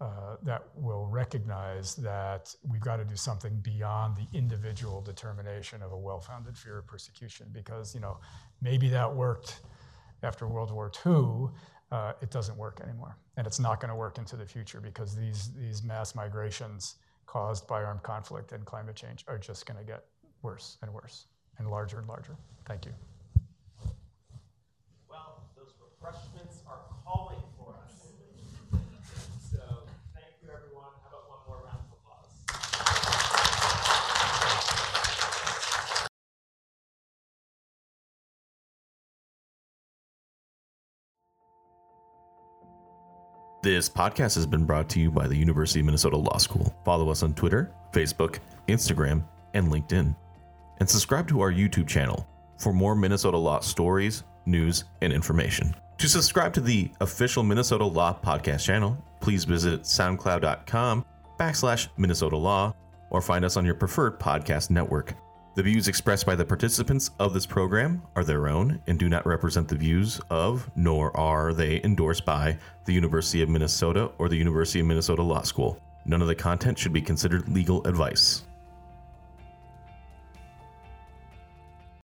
[0.00, 5.92] uh, that will recognize that we've got to do something beyond the individual determination of
[5.92, 8.18] a well-founded fear of persecution because you know
[8.60, 9.60] maybe that worked
[10.22, 11.48] after World War II.
[11.92, 15.16] Uh, it doesn't work anymore, and it's not going to work into the future because
[15.16, 19.84] these these mass migrations caused by armed conflict and climate change are just going to
[19.84, 20.04] get
[20.42, 21.26] worse and worse
[21.58, 22.36] and larger and larger.
[22.66, 22.92] Thank you.
[25.08, 26.10] Well, those are
[43.66, 46.72] This podcast has been brought to you by the University of Minnesota Law School.
[46.84, 48.38] Follow us on Twitter, Facebook,
[48.68, 50.14] Instagram, and LinkedIn.
[50.78, 55.74] And subscribe to our YouTube channel for more Minnesota law stories, news, and information.
[55.98, 61.04] To subscribe to the official Minnesota Law podcast channel, please visit soundcloud.com
[61.36, 62.72] backslash Minnesota Law
[63.10, 65.14] or find us on your preferred podcast network.
[65.56, 69.24] The views expressed by the participants of this program are their own and do not
[69.24, 74.36] represent the views of, nor are they endorsed by, the University of Minnesota or the
[74.36, 75.80] University of Minnesota Law School.
[76.04, 78.44] None of the content should be considered legal advice.